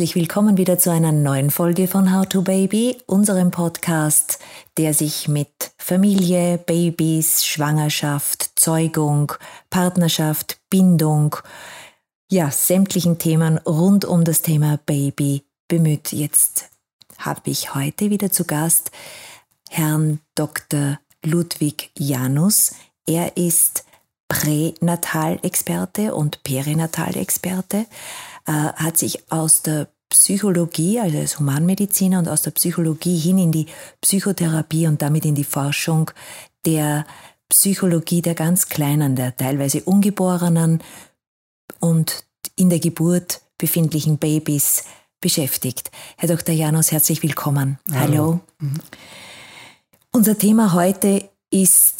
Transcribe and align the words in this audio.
herzlich 0.00 0.14
willkommen 0.14 0.56
wieder 0.56 0.78
zu 0.78 0.90
einer 0.90 1.12
neuen 1.12 1.50
Folge 1.50 1.86
von 1.86 2.16
How 2.16 2.24
to 2.24 2.40
Baby, 2.40 2.96
unserem 3.04 3.50
Podcast, 3.50 4.38
der 4.78 4.94
sich 4.94 5.28
mit 5.28 5.72
Familie, 5.76 6.56
Babys, 6.56 7.44
Schwangerschaft, 7.44 8.58
Zeugung, 8.58 9.30
Partnerschaft, 9.68 10.58
Bindung, 10.70 11.36
ja, 12.30 12.50
sämtlichen 12.50 13.18
Themen 13.18 13.58
rund 13.58 14.06
um 14.06 14.24
das 14.24 14.40
Thema 14.40 14.78
Baby 14.86 15.44
bemüht. 15.68 16.12
Jetzt 16.12 16.70
habe 17.18 17.50
ich 17.50 17.74
heute 17.74 18.08
wieder 18.08 18.32
zu 18.32 18.46
Gast 18.46 18.92
Herrn 19.68 20.20
Dr. 20.34 20.98
Ludwig 21.22 21.90
Janus. 21.98 22.72
Er 23.06 23.36
ist 23.36 23.84
Pränatalexperte 24.30 26.14
und 26.14 26.42
Perinatalexperte, 26.42 27.84
äh, 28.46 28.52
hat 28.52 28.98
sich 28.98 29.30
aus 29.30 29.62
der 29.62 29.88
Psychologie, 30.10 30.98
also 30.98 31.18
als 31.18 31.38
Humanmediziner 31.38 32.18
und 32.18 32.28
aus 32.28 32.42
der 32.42 32.50
Psychologie 32.50 33.16
hin 33.16 33.38
in 33.38 33.52
die 33.52 33.66
Psychotherapie 34.00 34.86
und 34.86 35.02
damit 35.02 35.24
in 35.24 35.36
die 35.36 35.44
Forschung 35.44 36.10
der 36.66 37.06
Psychologie 37.48 38.22
der 38.22 38.34
ganz 38.34 38.68
Kleinen, 38.68 39.16
der 39.16 39.36
teilweise 39.36 39.82
Ungeborenen 39.82 40.82
und 41.78 42.24
in 42.56 42.70
der 42.70 42.80
Geburt 42.80 43.40
befindlichen 43.56 44.18
Babys 44.18 44.84
beschäftigt. 45.20 45.90
Herr 46.16 46.28
Dr. 46.28 46.54
Janus, 46.54 46.92
herzlich 46.92 47.22
willkommen. 47.22 47.78
Hallo. 47.92 48.00
Hallo. 48.00 48.40
Mhm. 48.58 48.80
Unser 50.12 50.36
Thema 50.38 50.72
heute 50.72 51.30
ist 51.50 51.99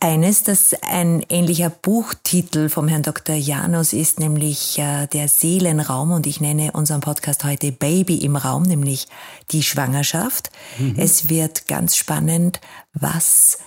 eines, 0.00 0.42
das 0.42 0.74
ein 0.82 1.24
ähnlicher 1.28 1.70
Buchtitel 1.70 2.68
vom 2.68 2.88
Herrn 2.88 3.02
Dr. 3.02 3.34
Janus 3.34 3.92
ist, 3.92 4.20
nämlich 4.20 4.78
äh, 4.78 5.06
der 5.06 5.28
Seelenraum 5.28 6.12
und 6.12 6.26
ich 6.26 6.40
nenne 6.40 6.72
unseren 6.72 7.00
Podcast 7.00 7.44
heute 7.44 7.72
Baby 7.72 8.16
im 8.16 8.36
Raum, 8.36 8.64
nämlich 8.64 9.08
die 9.50 9.62
Schwangerschaft. 9.62 10.50
Mhm. 10.78 10.94
Es 10.96 11.28
wird 11.28 11.66
ganz 11.66 11.96
spannend, 11.96 12.60
was 12.92 13.58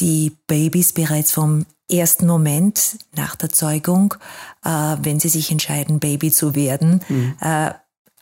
die 0.00 0.36
Babys 0.46 0.92
bereits 0.92 1.32
vom 1.32 1.66
ersten 1.90 2.26
Moment 2.26 2.96
nach 3.14 3.36
der 3.36 3.50
Zeugung, 3.50 4.14
äh, 4.64 4.68
wenn 4.68 5.20
sie 5.20 5.28
sich 5.28 5.50
entscheiden, 5.50 6.00
Baby 6.00 6.30
zu 6.30 6.54
werden, 6.54 7.02
mhm. 7.08 7.34
äh, 7.40 7.72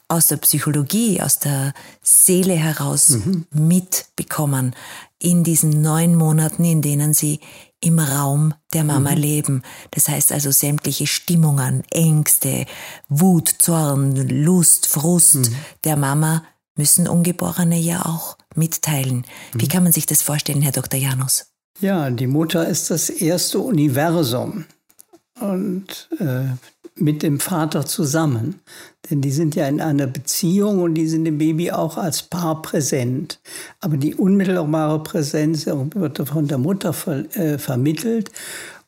aus 0.09 0.27
der 0.27 0.39
Psychologie, 0.39 1.23
aus 1.23 1.39
der 1.39 1.73
Seele 2.03 2.55
heraus 2.55 3.11
mhm. 3.11 3.47
mitbekommen 3.53 4.75
in 5.21 5.45
diesen 5.45 5.83
neun 5.83 6.15
Monaten, 6.15 6.65
in 6.65 6.83
denen 6.83 7.15
sie 7.15 7.41
im 7.81 7.99
Raum 7.99 8.55
der 8.73 8.85
Mama 8.85 9.13
mhm. 9.13 9.17
leben. 9.17 9.63
Das 9.91 10.09
heißt 10.09 10.33
also 10.33 10.51
sämtliche 10.51 11.07
Stimmungen, 11.07 11.83
Ängste, 11.91 12.67
Wut, 13.09 13.49
Zorn, 13.59 14.17
Lust, 14.17 14.87
Frust 14.87 15.37
mhm. 15.37 15.55
der 15.85 15.97
Mama 15.97 16.45
müssen 16.77 17.09
Ungeborene 17.09 17.79
ja 17.79 18.07
auch 18.07 18.39
mitteilen. 18.55 19.25
Wie 19.53 19.65
mhm. 19.65 19.69
kann 19.69 19.83
man 19.83 19.93
sich 19.93 20.07
das 20.07 20.23
vorstellen, 20.23 20.63
Herr 20.63 20.73
Dr. 20.73 20.99
Janus? 20.99 21.47
Ja, 21.81 22.11
die 22.11 22.27
Mutter 22.27 22.67
ist 22.67 22.91
das 22.91 23.09
erste 23.09 23.59
Universum. 23.59 24.67
Und 25.41 26.09
äh, 26.19 26.45
mit 27.01 27.23
dem 27.23 27.41
Vater 27.41 27.87
zusammen. 27.87 28.61
Denn 29.09 29.21
die 29.21 29.33
sind 29.33 29.55
ja 29.55 29.67
in 29.67 29.81
einer 29.81 30.07
Beziehung 30.07 30.83
und 30.83 30.95
die 30.95 31.09
sind 31.09 31.25
dem 31.25 31.39
Baby 31.39 31.71
auch 31.73 31.97
als 31.97 32.23
Paar 32.23 32.63
präsent. 32.63 33.41
Aber 33.81 33.97
die 33.97 34.15
unmittelbare 34.15 35.03
Präsenz 35.03 35.67
wird 35.67 36.19
von 36.29 36.47
der 36.47 36.59
Mutter 36.59 36.93
ver 36.93 37.25
äh, 37.37 37.59
vermittelt. 37.59 38.31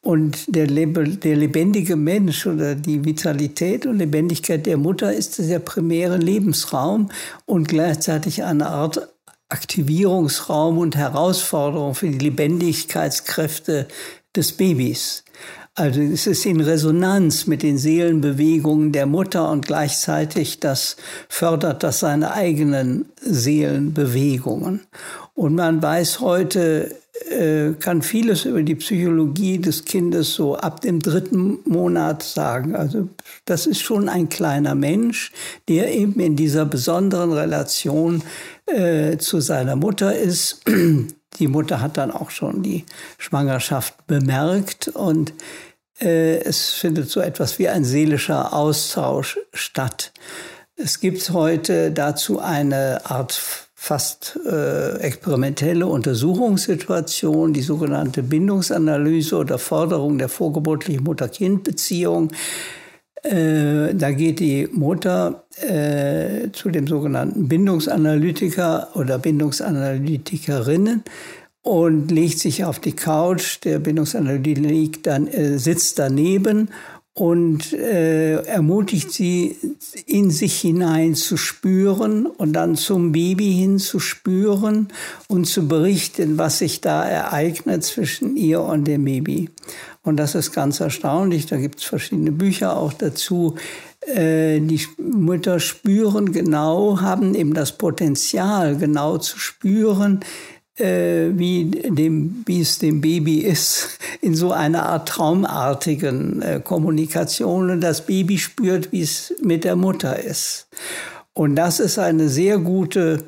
Und 0.03 0.55
der, 0.55 0.67
der, 0.67 1.36
lebendige 1.36 1.94
Mensch 1.94 2.44
oder 2.47 2.75
die 2.75 3.05
Vitalität 3.05 3.87
und 3.87 3.99
Lebendigkeit 3.99 4.66
der 4.66 4.76
Mutter 4.76 5.12
ist 5.12 5.38
der 5.38 5.60
primäre 5.60 6.16
Lebensraum 6.16 7.09
und 7.47 7.69
gleichzeitig 7.69 8.43
eine 8.43 8.66
Art 8.66 9.09
Aktivierungsraum 9.49 10.78
und 10.78 10.97
Herausforderung 10.97 11.94
für 11.94 12.09
die 12.09 12.19
Lebendigkeitskräfte 12.19 13.87
des 14.34 14.53
Babys. 14.53 15.22
Also 15.75 16.03
es 16.03 16.27
ist 16.27 16.44
in 16.44 16.60
Resonanz 16.60 17.47
mit 17.47 17.62
den 17.62 17.78
Seelenbewegungen 17.78 18.93
der 18.93 19.06
Mutter 19.06 19.50
und 19.50 19.66
gleichzeitig 19.66 20.60
das 20.60 20.97
fördert 21.31 21.83
das 21.83 22.00
seine 22.00 22.34
eigenen 22.34 23.06
Seelenbewegungen. 23.22 24.81
Und 25.34 25.55
man 25.55 25.81
weiß 25.81 26.21
heute, 26.21 26.94
äh, 27.31 27.72
kann 27.81 28.03
vieles 28.03 28.44
über 28.44 28.62
die 28.62 28.75
Psychologie 28.75 29.59
des 29.59 29.87
Kindes 29.87 30.34
so 30.34 30.56
ab 30.56 30.82
dem 30.82 31.00
dritten 31.00 31.61
Monat 31.65 32.22
sagen. 32.22 32.75
Also 32.77 33.09
das 33.47 33.66
ist 33.66 33.81
schon 33.81 34.11
ein 34.11 34.28
kleiner 34.28 34.75
Mensch, 34.75 35.32
der 35.69 35.94
eben 35.94 36.21
in 36.21 36.37
dieser 36.37 36.66
besonderen 36.66 37.32
Relation 37.32 38.22
äh, 38.66 39.16
zu 39.16 39.41
seiner 39.41 39.77
Mutter 39.77 40.15
ist. 40.15 40.62
Die 41.38 41.48
Mutter 41.48 41.81
hat 41.81 41.97
dann 41.97 42.10
auch 42.10 42.31
schon 42.31 42.62
die 42.62 42.84
Schwangerschaft 43.19 44.06
bemerkt 44.06 44.88
und 44.88 45.32
äh, 46.00 46.38
es 46.38 46.70
findet 46.70 47.10
so 47.10 47.20
etwas 47.20 47.59
wie 47.59 47.69
ein 47.69 47.84
seelischer 47.84 48.53
Austausch 48.53 49.38
statt. 49.53 50.12
Es 50.76 51.00
gibt 51.00 51.31
heute 51.31 51.91
dazu 51.91 52.41
eine 52.41 53.03
Art 53.04 53.32
fast 53.75 54.38
äh, 54.48 54.98
experimentelle 54.98 55.87
Untersuchungssituation, 55.87 57.53
die 57.53 57.62
sogenannte 57.62 58.22
Bindungsanalyse 58.22 59.37
oder 59.37 59.59
Forderung 59.59 60.19
der 60.19 60.28
vorgeburtlichen 60.28 61.03
Mutter-Kind-Beziehung. 61.03 62.31
Äh, 63.22 63.94
da 63.94 64.10
geht 64.10 64.41
die 64.41 64.69
Mutter 64.72 65.44
äh, 65.60 66.50
zu 66.53 66.71
dem 66.71 66.88
sogenannten 66.88 67.47
Bindungsanalytiker 67.47 68.88
oder 68.94 69.19
Bindungsanalytikerinnen 69.19 71.05
und 71.62 72.11
legt 72.11 72.41
sich 72.41 72.65
auf 72.65 72.81
die 72.81 72.97
Couch. 72.97 73.61
Der 73.62 73.78
Bindungsanalytiker 73.78 74.61
liegt 74.61 75.06
dann, 75.06 75.28
äh, 75.28 75.59
sitzt 75.59 76.00
daneben 76.00 76.71
und 77.15 77.75
äh, 77.75 78.37
ermutigt 78.45 79.12
sie, 79.12 79.56
in 80.06 80.31
sich 80.31 80.61
hinein 80.61 81.15
zu 81.15 81.37
spüren 81.37 82.25
und 82.25 82.55
dann 82.55 82.77
zum 82.77 83.12
Baby 83.12 83.53
hin 83.53 83.78
zu 83.78 84.00
spüren 84.00 84.89
und 85.28 85.47
zu 85.47 85.69
berichten, 85.69 86.39
was 86.39 86.59
sich 86.59 86.81
da 86.81 87.05
ereignet 87.05 87.84
zwischen 87.84 88.37
ihr 88.37 88.62
und 88.62 88.84
dem 88.84 89.05
Baby. 89.05 89.50
Und 90.03 90.17
das 90.17 90.34
ist 90.34 90.53
ganz 90.53 90.81
erstaunlich. 90.81 91.47
Da 91.47 91.59
gibt 91.59 91.81
es 91.81 91.84
verschiedene 91.84 92.33
Bücher 92.33 92.77
auch 92.77 92.95
dazu. 92.95 93.56
Äh, 94.06 94.61
die 94.61 94.81
Mütter 94.97 95.61
spüren 95.61 96.33
genau, 96.33 97.00
haben 97.00 97.34
eben 97.34 97.53
das 97.53 97.77
Potenzial, 97.77 98.77
genau 98.77 99.19
zu 99.19 99.39
spüren, 99.39 100.21
wie, 100.78 101.65
dem, 101.66 102.43
wie 102.47 102.60
es 102.60 102.78
dem 102.78 103.00
Baby 103.00 103.38
ist, 103.38 103.99
in 104.21 104.34
so 104.34 104.53
einer 104.53 104.87
Art 104.87 105.09
traumartigen 105.09 106.43
äh, 106.43 106.60
Kommunikation. 106.62 107.71
Und 107.71 107.81
das 107.81 108.06
Baby 108.06 108.38
spürt, 108.38 108.93
wie 108.93 109.03
es 109.03 109.34
mit 109.43 109.65
der 109.65 109.77
Mutter 109.77 110.19
ist. 110.19 110.69
Und 111.34 111.56
das 111.56 111.81
ist 111.81 111.99
eine 111.99 112.28
sehr 112.28 112.59
gute 112.59 113.25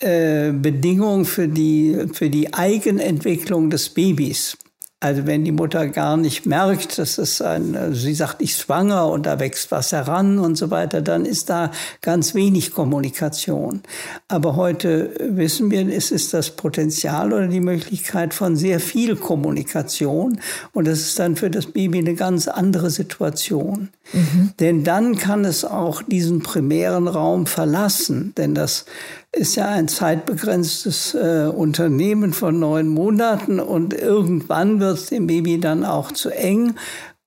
äh, 0.00 0.52
Bedingung 0.52 1.24
für 1.24 1.48
die, 1.48 2.06
für 2.12 2.30
die 2.30 2.54
Eigenentwicklung 2.54 3.70
des 3.70 3.88
Babys. 3.88 4.56
Also 5.02 5.26
wenn 5.26 5.46
die 5.46 5.52
Mutter 5.52 5.88
gar 5.88 6.18
nicht 6.18 6.44
merkt, 6.44 6.98
dass 6.98 7.16
es 7.16 7.40
ein, 7.40 7.74
also 7.74 7.98
sie 7.98 8.12
sagt, 8.12 8.42
ich 8.42 8.54
schwanger 8.54 9.08
und 9.08 9.24
da 9.24 9.40
wächst 9.40 9.70
was 9.70 9.92
heran 9.92 10.38
und 10.38 10.56
so 10.56 10.70
weiter, 10.70 11.00
dann 11.00 11.24
ist 11.24 11.48
da 11.48 11.70
ganz 12.02 12.34
wenig 12.34 12.74
Kommunikation. 12.74 13.80
Aber 14.28 14.56
heute 14.56 15.14
wissen 15.18 15.70
wir, 15.70 15.88
es 15.88 16.10
ist 16.10 16.34
das 16.34 16.50
Potenzial 16.50 17.32
oder 17.32 17.48
die 17.48 17.60
Möglichkeit 17.60 18.34
von 18.34 18.56
sehr 18.56 18.78
viel 18.78 19.16
Kommunikation 19.16 20.38
und 20.74 20.86
das 20.86 21.00
ist 21.00 21.18
dann 21.18 21.34
für 21.34 21.48
das 21.48 21.64
Baby 21.64 22.00
eine 22.00 22.14
ganz 22.14 22.46
andere 22.46 22.90
Situation. 22.90 23.88
Mhm. 24.12 24.52
Denn 24.60 24.84
dann 24.84 25.16
kann 25.16 25.46
es 25.46 25.64
auch 25.64 26.02
diesen 26.02 26.42
primären 26.42 27.08
Raum 27.08 27.46
verlassen, 27.46 28.34
denn 28.36 28.54
das 28.54 28.84
ist 29.32 29.54
ja 29.56 29.68
ein 29.68 29.88
zeitbegrenztes 29.88 31.14
äh, 31.14 31.50
Unternehmen 31.54 32.32
von 32.32 32.58
neun 32.58 32.88
Monaten 32.88 33.60
und 33.60 33.94
irgendwann 33.94 34.80
wird 34.80 34.98
es 34.98 35.06
dem 35.06 35.26
Baby 35.26 35.60
dann 35.60 35.84
auch 35.84 36.12
zu 36.12 36.30
eng 36.30 36.74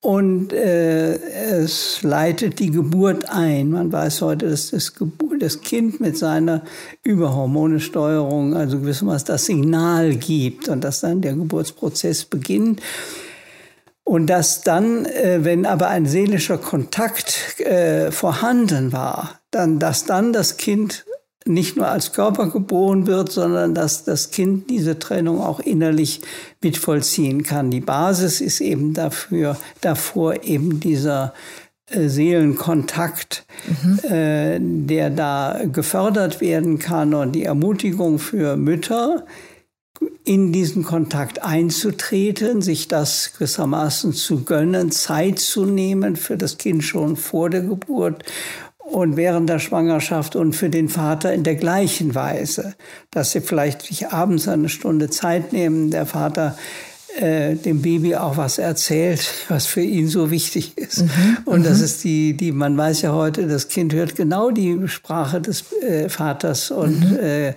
und 0.03 0.51
äh, 0.51 1.15
es 1.15 2.03
leitet 2.03 2.59
die 2.59 2.71
Geburt 2.71 3.29
ein. 3.29 3.69
Man 3.69 3.89
weiß 3.89 4.21
heute, 4.21 4.49
dass 4.49 4.71
das, 4.71 4.95
Geburt, 4.95 5.41
das 5.41 5.61
Kind 5.61 6.01
mit 6.01 6.17
seiner 6.17 6.63
Überhormonesteuerung, 7.03 8.53
also 8.53 8.79
gewissermaßen 8.79 9.27
das 9.27 9.45
Signal 9.45 10.15
gibt 10.15 10.67
und 10.67 10.83
dass 10.83 10.99
dann 10.99 11.21
der 11.21 11.35
Geburtsprozess 11.35 12.25
beginnt. 12.25 12.81
Und 14.03 14.27
dass 14.27 14.59
dann, 14.59 15.05
äh, 15.05 15.45
wenn 15.45 15.65
aber 15.65 15.87
ein 15.87 16.05
seelischer 16.05 16.57
Kontakt 16.57 17.61
äh, 17.61 18.11
vorhanden 18.11 18.91
war, 18.91 19.39
dann, 19.51 19.79
dass 19.79 20.03
dann 20.03 20.33
das 20.33 20.57
Kind 20.57 21.05
nicht 21.45 21.75
nur 21.75 21.87
als 21.87 22.13
Körper 22.13 22.49
geboren 22.49 23.07
wird, 23.07 23.31
sondern 23.31 23.73
dass 23.73 24.03
das 24.03 24.31
Kind 24.31 24.69
diese 24.69 24.99
Trennung 24.99 25.41
auch 25.41 25.59
innerlich 25.59 26.21
mit 26.61 26.77
vollziehen 26.77 27.43
kann. 27.43 27.71
Die 27.71 27.81
Basis 27.81 28.41
ist 28.41 28.61
eben 28.61 28.93
dafür, 28.93 29.57
davor 29.81 30.43
eben 30.43 30.79
dieser 30.79 31.33
äh, 31.89 32.07
Seelenkontakt, 32.07 33.45
mhm. 33.83 33.99
äh, 34.09 34.59
der 34.59 35.09
da 35.09 35.61
gefördert 35.71 36.41
werden 36.41 36.79
kann 36.79 37.13
und 37.13 37.33
die 37.33 37.43
Ermutigung 37.43 38.19
für 38.19 38.55
Mütter, 38.55 39.25
in 40.25 40.51
diesen 40.53 40.83
Kontakt 40.83 41.43
einzutreten, 41.43 42.61
sich 42.61 42.87
das 42.87 43.33
gewissermaßen 43.33 44.13
zu 44.13 44.43
gönnen, 44.43 44.91
Zeit 44.91 45.39
zu 45.39 45.65
nehmen 45.65 46.15
für 46.15 46.37
das 46.37 46.57
Kind 46.57 46.83
schon 46.83 47.15
vor 47.15 47.49
der 47.49 47.61
Geburt 47.61 48.23
und 48.93 49.17
während 49.17 49.49
der 49.49 49.59
Schwangerschaft 49.59 50.35
und 50.35 50.55
für 50.55 50.69
den 50.69 50.87
Vater 50.87 51.33
in 51.33 51.43
der 51.43 51.55
gleichen 51.55 52.13
Weise, 52.13 52.75
dass 53.09 53.31
sie 53.31 53.41
vielleicht 53.41 53.81
sich 53.81 54.09
abends 54.09 54.47
eine 54.47 54.69
Stunde 54.69 55.09
Zeit 55.09 55.51
nehmen, 55.51 55.89
der 55.89 56.05
Vater 56.05 56.55
äh, 57.19 57.55
dem 57.55 57.81
Baby 57.81 58.15
auch 58.15 58.37
was 58.37 58.59
erzählt, 58.59 59.27
was 59.49 59.65
für 59.65 59.81
ihn 59.81 60.07
so 60.07 60.29
wichtig 60.29 60.77
ist. 60.77 61.01
Mhm, 61.01 61.37
und 61.45 61.65
das 61.65 61.79
mhm. 61.79 61.83
ist 61.85 62.03
die, 62.03 62.37
die, 62.37 62.51
man 62.51 62.77
weiß 62.77 63.01
ja 63.01 63.13
heute, 63.13 63.47
das 63.47 63.67
Kind 63.67 63.93
hört 63.93 64.15
genau 64.15 64.51
die 64.51 64.87
Sprache 64.87 65.41
des 65.41 65.65
äh, 65.81 66.07
Vaters 66.07 66.69
und 66.69 67.11
mhm. 67.11 67.19
äh, 67.19 67.53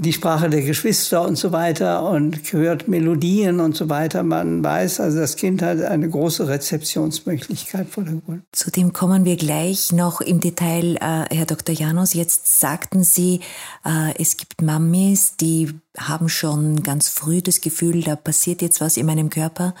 die 0.00 0.14
Sprache 0.14 0.48
der 0.48 0.62
Geschwister 0.62 1.22
und 1.26 1.36
so 1.36 1.52
weiter 1.52 2.02
und 2.04 2.52
hört 2.52 2.88
Melodien 2.88 3.60
und 3.60 3.76
so 3.76 3.90
weiter. 3.90 4.22
Man 4.22 4.64
weiß, 4.64 4.98
also 4.98 5.18
das 5.18 5.36
Kind 5.36 5.60
hat 5.60 5.82
eine 5.82 6.08
große 6.08 6.48
Rezeptionsmöglichkeit 6.48 7.86
vor 7.88 8.04
der 8.04 8.14
Geburt. 8.14 8.40
Zu 8.52 8.70
dem 8.70 8.94
kommen 8.94 9.26
wir 9.26 9.36
gleich 9.36 9.92
noch 9.92 10.22
im 10.22 10.40
Detail, 10.40 10.96
äh, 10.96 11.34
Herr 11.34 11.44
Dr. 11.44 11.74
Janus. 11.74 12.14
Jetzt 12.14 12.60
sagten 12.60 13.04
Sie, 13.04 13.40
äh, 13.84 14.14
es 14.18 14.38
gibt 14.38 14.62
Mamis, 14.62 15.36
die 15.36 15.74
haben 15.98 16.30
schon 16.30 16.82
ganz 16.82 17.10
früh 17.10 17.42
das 17.42 17.60
Gefühl, 17.60 18.02
da 18.02 18.16
passiert 18.16 18.62
jetzt 18.62 18.80
was 18.80 18.96
in 18.96 19.04
meinem 19.04 19.28
Körper. 19.28 19.74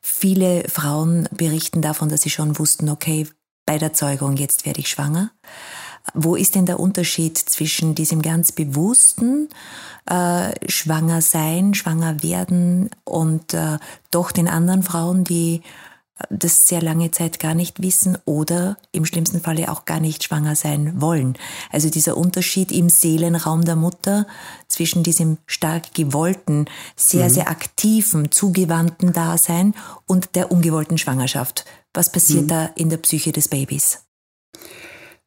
Viele 0.00 0.64
Frauen 0.70 1.28
berichten 1.36 1.82
davon, 1.82 2.08
dass 2.08 2.22
sie 2.22 2.30
schon 2.30 2.58
wussten, 2.58 2.88
okay, 2.88 3.26
bei 3.66 3.76
der 3.76 3.92
Zeugung, 3.92 4.36
jetzt 4.36 4.64
werde 4.64 4.80
ich 4.80 4.88
schwanger. 4.88 5.32
Wo 6.14 6.36
ist 6.36 6.54
denn 6.54 6.66
der 6.66 6.80
Unterschied 6.80 7.36
zwischen 7.36 7.94
diesem 7.94 8.22
ganz 8.22 8.52
bewussten 8.52 9.48
äh, 10.08 10.50
Schwanger 10.68 11.20
sein, 11.20 11.74
schwanger 11.74 12.22
werden 12.22 12.90
und 13.04 13.54
äh, 13.54 13.78
doch 14.10 14.32
den 14.32 14.48
anderen 14.48 14.82
Frauen, 14.82 15.24
die 15.24 15.62
das 16.30 16.66
sehr 16.66 16.80
lange 16.80 17.10
Zeit 17.10 17.40
gar 17.40 17.54
nicht 17.54 17.82
wissen 17.82 18.16
oder 18.24 18.78
im 18.90 19.04
schlimmsten 19.04 19.40
Falle 19.40 19.70
auch 19.70 19.84
gar 19.84 20.00
nicht 20.00 20.24
schwanger 20.24 20.56
sein 20.56 21.00
wollen. 21.00 21.36
Also 21.70 21.90
dieser 21.90 22.16
Unterschied 22.16 22.72
im 22.72 22.88
Seelenraum 22.88 23.64
der 23.64 23.76
Mutter 23.76 24.26
zwischen 24.66 25.02
diesem 25.02 25.36
stark 25.46 25.92
gewollten, 25.92 26.66
sehr, 26.96 27.28
mhm. 27.28 27.30
sehr 27.30 27.50
aktiven, 27.50 28.32
zugewandten 28.32 29.12
Dasein 29.12 29.74
und 30.06 30.34
der 30.36 30.50
ungewollten 30.50 30.96
Schwangerschaft. 30.96 31.66
Was 31.92 32.10
passiert 32.10 32.44
mhm. 32.44 32.48
da 32.48 32.64
in 32.76 32.88
der 32.88 32.98
Psyche 32.98 33.32
des 33.32 33.48
Babys? 33.48 34.05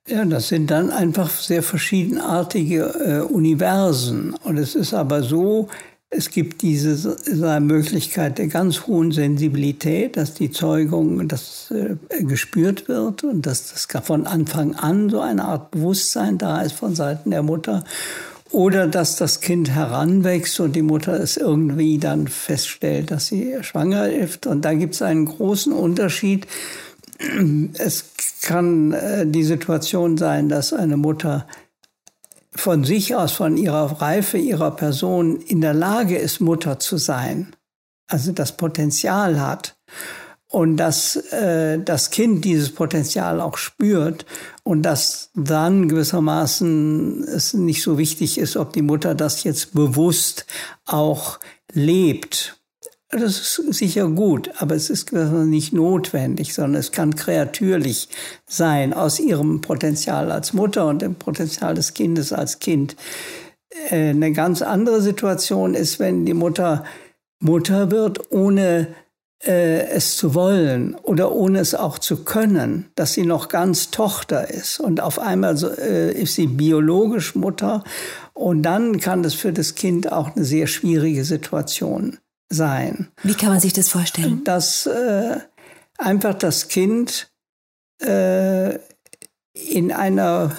Ja, 0.10 0.26
das 0.26 0.48
sind 0.48 0.72
dann 0.72 0.90
einfach 0.90 1.30
sehr 1.30 1.62
verschiedenartige 1.62 2.80
äh, 2.84 3.32
Universen. 3.32 4.34
Und 4.44 4.58
es 4.58 4.74
ist 4.74 4.96
aber 4.96 5.22
so, 5.22 5.68
es 6.10 6.32
gibt 6.32 6.64
diese 6.64 7.16
Möglichkeit 7.60 8.40
der 8.40 8.48
ganz 8.48 8.88
hohen 8.88 9.12
Sensibilität, 9.12 10.18
dass 10.18 10.34
die 10.34 10.50
Zeugung 10.50 11.28
dass, 11.28 11.72
äh, 11.72 12.24
gespürt 12.24 12.88
wird 12.88 13.24
und 13.24 13.46
dass 13.46 13.72
das 13.72 13.88
von 14.04 14.26
Anfang 14.26 14.74
an 14.74 15.12
so 15.12 15.22
eine 15.22 15.46
Art 15.46 15.70
Bewusstsein 15.70 16.40
da 16.40 16.62
ist 16.62 16.74
von 16.74 16.96
Seiten 16.96 17.30
der 17.30 17.44
Mutter. 17.44 17.84
Oder 18.52 18.88
dass 18.88 19.16
das 19.16 19.42
Kind 19.42 19.70
heranwächst 19.70 20.60
und 20.60 20.76
die 20.76 20.82
Mutter 20.82 21.20
es 21.20 21.38
irgendwie 21.38 22.00
dann 22.00 22.28
feststellt, 22.28 23.12
dass 23.12 23.28
sie 23.28 23.58
schwanger 23.62 24.10
ist. 24.10 24.48
Und 24.48 24.66
da 24.66 24.74
gibt 24.74 24.96
es 24.96 25.04
einen 25.04 25.26
großen 25.26 25.72
Unterschied 25.72 26.48
es 27.78 28.06
kann 28.42 28.94
äh, 28.94 29.28
die 29.28 29.44
Situation 29.44 30.18
sein, 30.18 30.50
dass 30.50 30.74
eine 30.74 30.98
Mutter 30.98 31.48
von 32.56 32.84
sich 32.84 33.16
aus, 33.16 33.34
von 33.34 33.58
ihrer 33.58 34.02
Reife, 34.02 34.38
ihrer 34.38 34.72
Person 34.72 35.40
in 35.42 35.62
der 35.62 35.74
Lage 35.74 36.18
ist, 36.18 36.40
Mutter 36.40 36.80
zu 36.80 36.98
sein, 36.98 37.56
also 38.08 38.32
das 38.32 38.58
Potenzial 38.58 39.40
hat. 39.40 39.76
Und 40.52 40.78
dass 40.78 41.16
äh, 41.32 41.78
das 41.78 42.10
Kind 42.10 42.44
dieses 42.44 42.74
Potenzial 42.74 43.40
auch 43.40 43.58
spürt 43.58 44.26
und 44.64 44.82
dass 44.82 45.30
dann 45.36 45.88
gewissermaßen 45.88 47.24
es 47.24 47.54
nicht 47.54 47.84
so 47.84 48.00
wichtig 48.00 48.40
ist, 48.40 48.58
ob 48.58 48.74
die 48.74 48.82
Mutter 48.82 49.14
das 49.14 49.44
jetzt 49.44 49.76
bewusst 49.76 50.48
auch 50.86 51.40
lebt 51.72 52.59
das 53.10 53.58
ist 53.58 53.74
sicher 53.74 54.08
gut, 54.08 54.52
aber 54.58 54.76
es 54.76 54.90
ist 54.90 55.12
nicht 55.12 55.74
notwendig, 55.74 56.54
sondern 56.54 56.80
es 56.80 56.92
kann 56.92 57.16
kreatürlich 57.16 58.08
sein 58.46 58.94
aus 58.94 59.20
ihrem 59.20 59.62
Potenzial 59.62 60.32
als 60.32 60.54
Mutter 60.54 60.88
und 60.88 61.02
dem 61.02 61.16
Potenzial 61.16 61.74
des 61.74 61.96
Kindes 61.96 62.32
als 62.32 62.60
Kind. 62.60 62.96
Äh, 63.90 64.10
eine 64.10 64.32
ganz 64.32 64.62
andere 64.62 65.02
Situation 65.02 65.74
ist, 65.74 66.00
wenn 66.00 66.26
die 66.26 66.36
Mutter 66.36 66.84
Mutter 67.42 67.90
wird, 67.90 68.32
ohne 68.32 68.88
äh, 69.44 69.88
es 69.88 70.18
zu 70.18 70.36
wollen 70.36 70.94
oder 70.96 71.32
ohne 71.32 71.60
es 71.60 71.74
auch 71.74 71.98
zu 71.98 72.26
können, 72.26 72.92
dass 72.96 73.14
sie 73.14 73.26
noch 73.26 73.48
ganz 73.48 73.92
Tochter 73.92 74.50
ist 74.50 74.80
und 74.80 75.00
auf 75.00 75.20
einmal 75.20 75.56
so, 75.56 75.70
äh, 75.70 76.12
ist 76.12 76.36
sie 76.36 76.48
biologisch 76.48 77.36
Mutter 77.36 77.84
und 78.34 78.64
dann 78.64 79.00
kann 79.00 79.24
das 79.24 79.34
für 79.34 79.54
das 79.54 79.76
Kind 79.76 80.12
auch 80.12 80.36
eine 80.36 80.44
sehr 80.44 80.68
schwierige 80.68 81.24
Situation 81.24 82.18
sein. 82.50 83.10
Wie 83.24 83.36
kann 83.36 83.50
man 83.50 83.60
sich 83.60 83.74
das 83.74 83.90
vorstellen? 83.90 84.44
Dass 84.44 84.86
äh, 84.86 85.38
einfach 85.98 86.34
das 86.34 86.68
Kind 86.68 87.32
äh, 88.02 88.76
in 89.54 89.92
einer 89.92 90.52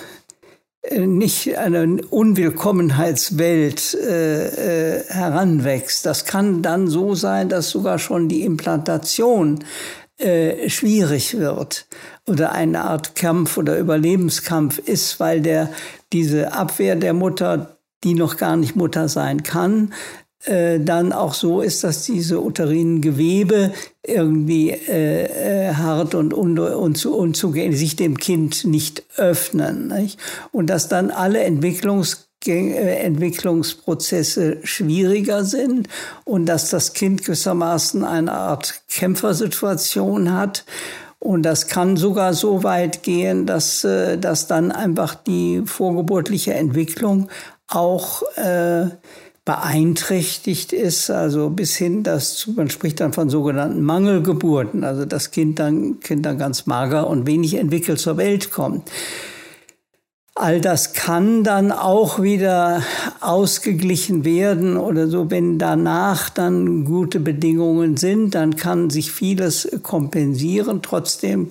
äh, 0.83 1.07
nicht 1.07 1.59
einer 1.59 1.87
Unwillkommenheitswelt 2.11 3.95
äh, 3.95 4.99
äh, 4.99 5.05
heranwächst. 5.09 6.07
Das 6.07 6.25
kann 6.25 6.63
dann 6.63 6.89
so 6.89 7.15
sein, 7.15 7.49
dass 7.49 7.71
sogar 7.71 7.99
schon 7.99 8.29
die 8.29 8.45
Implantation 8.45 9.65
äh, 10.19 10.69
schwierig 10.69 11.39
wird 11.39 11.87
oder 12.27 12.53
eine 12.53 12.85
Art 12.85 13.15
Kampf 13.15 13.57
oder 13.57 13.79
Überlebenskampf 13.79 14.79
ist, 14.79 15.19
weil 15.19 15.41
der 15.41 15.71
diese 16.13 16.53
Abwehr 16.53 16.97
der 16.97 17.15
Mutter 17.15 17.77
die 18.05 18.15
noch 18.15 18.37
gar 18.37 18.57
nicht 18.57 18.77
Mutter 18.77 19.09
sein 19.09 19.43
kann, 19.43 19.93
äh, 20.45 20.81
dann 20.81 21.13
auch 21.13 21.35
so 21.35 21.61
ist, 21.61 21.85
dass 21.85 22.05
diese 22.05 22.43
uterinen 22.43 23.03
Gewebe 23.03 23.73
irgendwie 24.03 24.71
äh, 24.71 25.69
äh, 25.69 25.75
hart 25.75 26.15
und 26.15 26.33
unzugänglich 26.33 27.79
sich 27.79 27.97
dem 27.97 28.17
Kind 28.17 28.65
nicht 28.65 29.03
öffnen. 29.17 29.89
Nicht? 29.89 30.19
Und 30.51 30.69
dass 30.69 30.89
dann 30.89 31.11
alle 31.11 31.41
Entwicklungs 31.41 32.29
äh, 32.47 33.03
Entwicklungsprozesse 33.05 34.61
schwieriger 34.65 35.45
sind 35.45 35.89
und 36.25 36.47
dass 36.47 36.71
das 36.71 36.95
Kind 36.95 37.23
gewissermaßen 37.23 38.03
eine 38.03 38.33
Art 38.33 38.81
Kämpfersituation 38.89 40.33
hat. 40.33 40.65
Und 41.19 41.43
das 41.43 41.67
kann 41.67 41.99
sogar 41.99 42.33
so 42.33 42.63
weit 42.63 43.03
gehen, 43.03 43.45
dass, 43.45 43.83
dass 43.83 44.47
dann 44.47 44.73
einfach 44.73 45.15
die 45.15 45.65
vorgeburtliche 45.67 46.55
Entwicklung 46.55 47.29
auch 47.69 48.23
äh, 48.37 48.87
beeinträchtigt 49.51 50.73
ist, 50.73 51.11
also 51.11 51.51
bis 51.51 51.75
hin, 51.75 52.05
dass 52.05 52.49
man 52.55 52.71
spricht 52.71 53.01
dann 53.01 53.13
von 53.13 53.29
sogenannten 53.29 53.83
Mangelgeburten, 53.83 54.85
also 54.85 55.05
das 55.05 55.33
Kind 55.33 55.59
dann, 55.59 55.99
kind 55.99 56.25
dann 56.25 56.39
ganz 56.39 56.67
mager 56.67 57.09
und 57.09 57.27
wenig 57.27 57.55
entwickelt 57.55 57.99
zur 57.99 58.17
Welt 58.17 58.53
kommt. 58.53 58.89
All 60.37 60.61
das 60.61 60.93
kann 60.93 61.43
dann 61.43 61.73
auch 61.73 62.23
wieder 62.23 62.85
ausgeglichen 63.21 64.25
werden 64.25 64.77
oder 64.77 65.09
so, 65.09 65.33
wenn 65.33 65.59
danach 65.59 66.31
dann 66.31 66.85
gute 66.85 67.19
Bedingungen 67.19 67.97
sind, 67.97 68.37
dann 68.37 68.55
kann 68.55 68.89
sich 68.89 69.11
vieles 69.11 69.69
kompensieren. 69.83 70.81
Trotzdem 70.81 71.49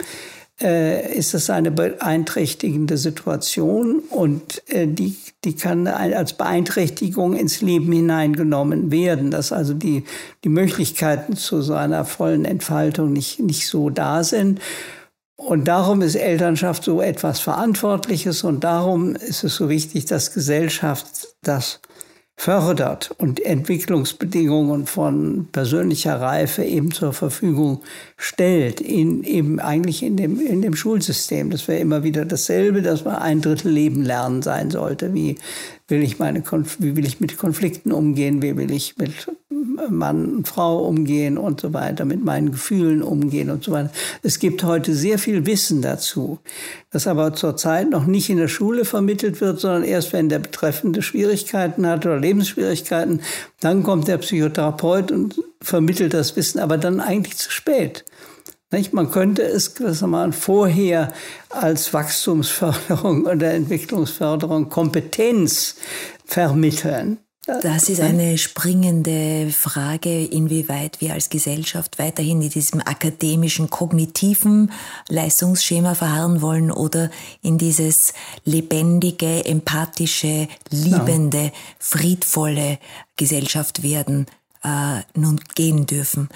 äh, 0.62 1.14
ist 1.14 1.34
es 1.34 1.50
eine 1.50 1.72
beeinträchtigende 1.72 2.98
Situation 2.98 4.00
und 4.10 4.62
äh, 4.68 4.88
die, 4.88 5.16
die 5.44 5.56
kann 5.56 5.88
als 5.88 6.34
Beeinträchtigung 6.34 7.34
ins 7.34 7.62
Leben 7.62 7.92
hineingenommen 7.92 8.92
werden, 8.92 9.32
dass 9.32 9.52
also 9.52 9.74
die, 9.74 10.04
die 10.44 10.50
Möglichkeiten 10.50 11.36
zu 11.36 11.62
so 11.62 11.74
einer 11.74 12.06
vollen 12.06 12.46
Entfaltung 12.46 13.14
nicht, 13.14 13.40
nicht 13.40 13.68
so 13.68 13.90
da 13.90 14.24
sind. 14.24 14.60
Und 15.38 15.70
darum 15.70 16.02
ist 16.02 16.16
Elternschaft 16.16 16.84
so 16.84 17.02
etwas 17.02 17.40
Verantwortliches 17.40 18.44
und 18.44 18.66
darum 18.66 19.16
ist 19.16 19.46
es 19.46 19.56
so 19.56 19.70
wichtig, 19.70 20.06
dass 20.06 20.34
Gesellschaft 20.34 21.30
das 21.42 21.80
fördert 22.40 23.12
und 23.18 23.44
Entwicklungsbedingungen 23.46 24.86
von 24.86 25.50
persönlicher 25.52 26.22
Reife 26.22 26.64
eben 26.64 26.90
zur 26.94 27.12
Verfügung 27.12 27.82
stellt, 28.16 28.80
in, 28.80 29.26
eben 29.26 29.60
eigentlich 29.60 30.04
in 30.04 30.16
dem, 30.16 30.40
in 30.40 30.62
dem 30.62 30.74
Schulsystem. 30.74 31.50
Das 31.50 31.68
wäre 31.68 31.82
immer 31.82 32.04
wieder 32.04 32.24
dasselbe, 32.24 32.82
dass 32.82 33.04
man 33.04 33.18
ein 33.18 33.42
Drittel 33.42 33.74
Leben 33.74 34.04
lernen 34.04 34.42
sein 34.42 34.72
sollte. 34.72 35.14
Wie 35.14 35.36
will 35.90 36.04
ich 36.04 36.20
meine, 36.20 36.44
wie 36.80 36.96
will 36.96 37.06
ich 37.06 37.20
mit 37.20 37.38
Konflikten 37.38 37.92
umgehen? 37.92 38.42
Wie 38.42 38.56
will 38.56 38.72
ich 38.72 38.98
mit 38.98 39.28
Mann 39.90 40.36
und 40.36 40.48
Frau 40.48 40.86
umgehen 40.86 41.38
und 41.38 41.62
so 41.62 41.74
weiter, 41.74 42.06
mit 42.06 42.24
meinen 42.24 42.52
Gefühlen 42.52 43.02
umgehen 43.02 43.50
und 43.50 43.64
so 43.64 43.72
weiter. 43.72 43.92
Es 44.24 44.40
gibt 44.40 44.64
heute 44.64 44.94
sehr 44.94 45.20
viel 45.20 45.46
Wissen 45.46 45.82
dazu, 45.82 46.40
das 46.92 47.08
aber 47.08 47.34
zurzeit 47.34 47.90
noch 47.90 48.06
nicht 48.06 48.30
in 48.30 48.38
der 48.38 48.48
Schule 48.48 48.86
vermittelt 48.86 49.42
wird, 49.42 49.60
sondern 49.60 49.84
erst 49.84 50.14
wenn 50.14 50.30
der 50.30 50.40
Betreffende 50.40 51.02
Schwierigkeiten 51.02 51.86
hat 51.88 52.06
oder 52.06 52.20
Lebensschwierigkeiten, 52.20 53.22
dann 53.60 53.84
kommt 53.84 54.08
der 54.08 54.18
Psychotherapeut 54.18 55.12
und 55.12 55.42
vermittelt 55.62 56.14
das 56.14 56.36
Wissen, 56.36 56.60
aber 56.60 56.78
dann 56.78 57.00
eigentlich 57.00 57.38
zu 57.38 57.52
spät. 57.52 58.06
Nicht? 58.72 58.94
Man 58.94 59.10
könnte 59.10 59.42
es 59.42 59.74
gewissermaßen 59.74 60.34
vorher 60.34 61.12
als 61.50 61.94
Wachstumsförderung 61.94 63.26
oder 63.26 63.54
Entwicklungsförderung 63.54 64.70
Kompetenz 64.70 65.76
vermitteln. 66.26 67.18
Das 67.64 67.90
ist 67.90 68.00
eine 68.00 68.38
springende 68.38 69.50
Frage, 69.52 70.24
inwieweit 70.24 71.02
wir 71.02 71.14
als 71.14 71.30
Gesellschaft 71.30 71.98
weiterhin 71.98 72.44
in 72.44 72.50
diesem 72.50 72.80
akademischen, 72.80 73.72
kognitiven 73.72 74.72
Leistungsschema 75.08 75.96
verharren 75.96 76.44
wollen 76.44 76.70
oder 76.70 77.10
in 77.42 77.58
dieses 77.58 78.14
lebendige, 78.46 79.46
empathische, 79.46 80.48
liebende, 80.70 81.52
friedvolle 81.80 82.78
Gesellschaft 83.16 83.82
werden 83.82 84.28
äh, 84.64 85.02
nun 85.16 85.40
gehen 85.56 85.86
dürfen. 85.86 86.30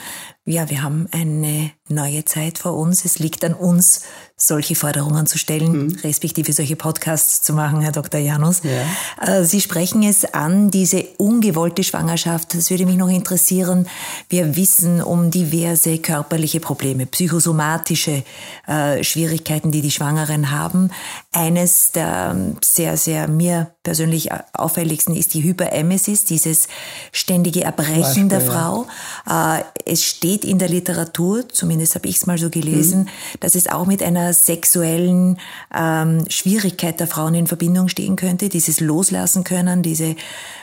Ja, 0.45 0.69
wir 0.69 0.83
haben 0.83 1.07
eine 1.11 1.71
neue 1.87 2.25
Zeit 2.25 2.57
vor 2.57 2.73
uns. 2.73 3.05
Es 3.05 3.17
liegt 3.17 3.45
an 3.45 3.53
uns, 3.53 4.01
solche 4.35 4.75
Forderungen 4.75 5.25
zu 5.25 5.37
stellen, 5.37 5.87
mhm. 5.87 5.95
respektive 6.03 6.51
solche 6.51 6.75
Podcasts 6.75 7.43
zu 7.43 7.53
machen, 7.53 7.81
Herr 7.81 7.91
Dr. 7.91 8.19
Janus. 8.19 8.61
Ja. 8.63 9.37
Äh, 9.37 9.45
Sie 9.45 9.61
sprechen 9.61 10.03
es 10.03 10.25
an, 10.25 10.69
diese 10.69 11.03
ungewollte 11.17 11.83
Schwangerschaft. 11.83 12.53
Das 12.55 12.69
würde 12.69 12.85
mich 12.85 12.97
noch 12.97 13.09
interessieren. 13.09 13.87
Wir 14.27 14.55
wissen 14.57 15.01
um 15.01 15.31
diverse 15.31 15.97
körperliche 15.99 16.59
Probleme, 16.59 17.05
psychosomatische 17.05 18.23
äh, 18.67 19.03
Schwierigkeiten, 19.03 19.71
die 19.71 19.81
die 19.81 19.91
Schwangeren 19.91 20.51
haben. 20.51 20.89
Eines 21.31 21.91
der 21.93 22.33
ähm, 22.35 22.57
sehr, 22.61 22.97
sehr 22.97 23.27
mir 23.27 23.71
persönlich 23.83 24.29
auffälligsten 24.53 25.15
ist 25.15 25.33
die 25.33 25.43
Hyperemesis, 25.43 26.25
dieses 26.25 26.67
ständige 27.11 27.63
Erbrechen 27.63 28.01
Beispiel, 28.01 28.27
der 28.29 28.41
Frau. 28.41 28.87
Ja. 29.27 29.59
Äh, 29.59 29.63
es 29.85 30.03
steht 30.03 30.32
in 30.41 30.57
der 30.57 30.69
Literatur, 30.69 31.47
zumindest 31.49 31.95
habe 31.95 32.07
ich 32.07 32.17
es 32.17 32.25
mal 32.25 32.37
so 32.37 32.49
gelesen, 32.49 33.01
mhm. 33.01 33.39
dass 33.39 33.55
es 33.55 33.67
auch 33.67 33.85
mit 33.85 34.01
einer 34.01 34.33
sexuellen 34.33 35.37
ähm, 35.73 36.25
Schwierigkeit 36.29 36.99
der 36.99 37.07
Frauen 37.07 37.35
in 37.35 37.47
Verbindung 37.47 37.87
stehen 37.87 38.15
könnte, 38.15 38.49
dieses 38.49 38.79
Loslassen 38.79 39.43
können, 39.43 39.83
diese 39.83 40.15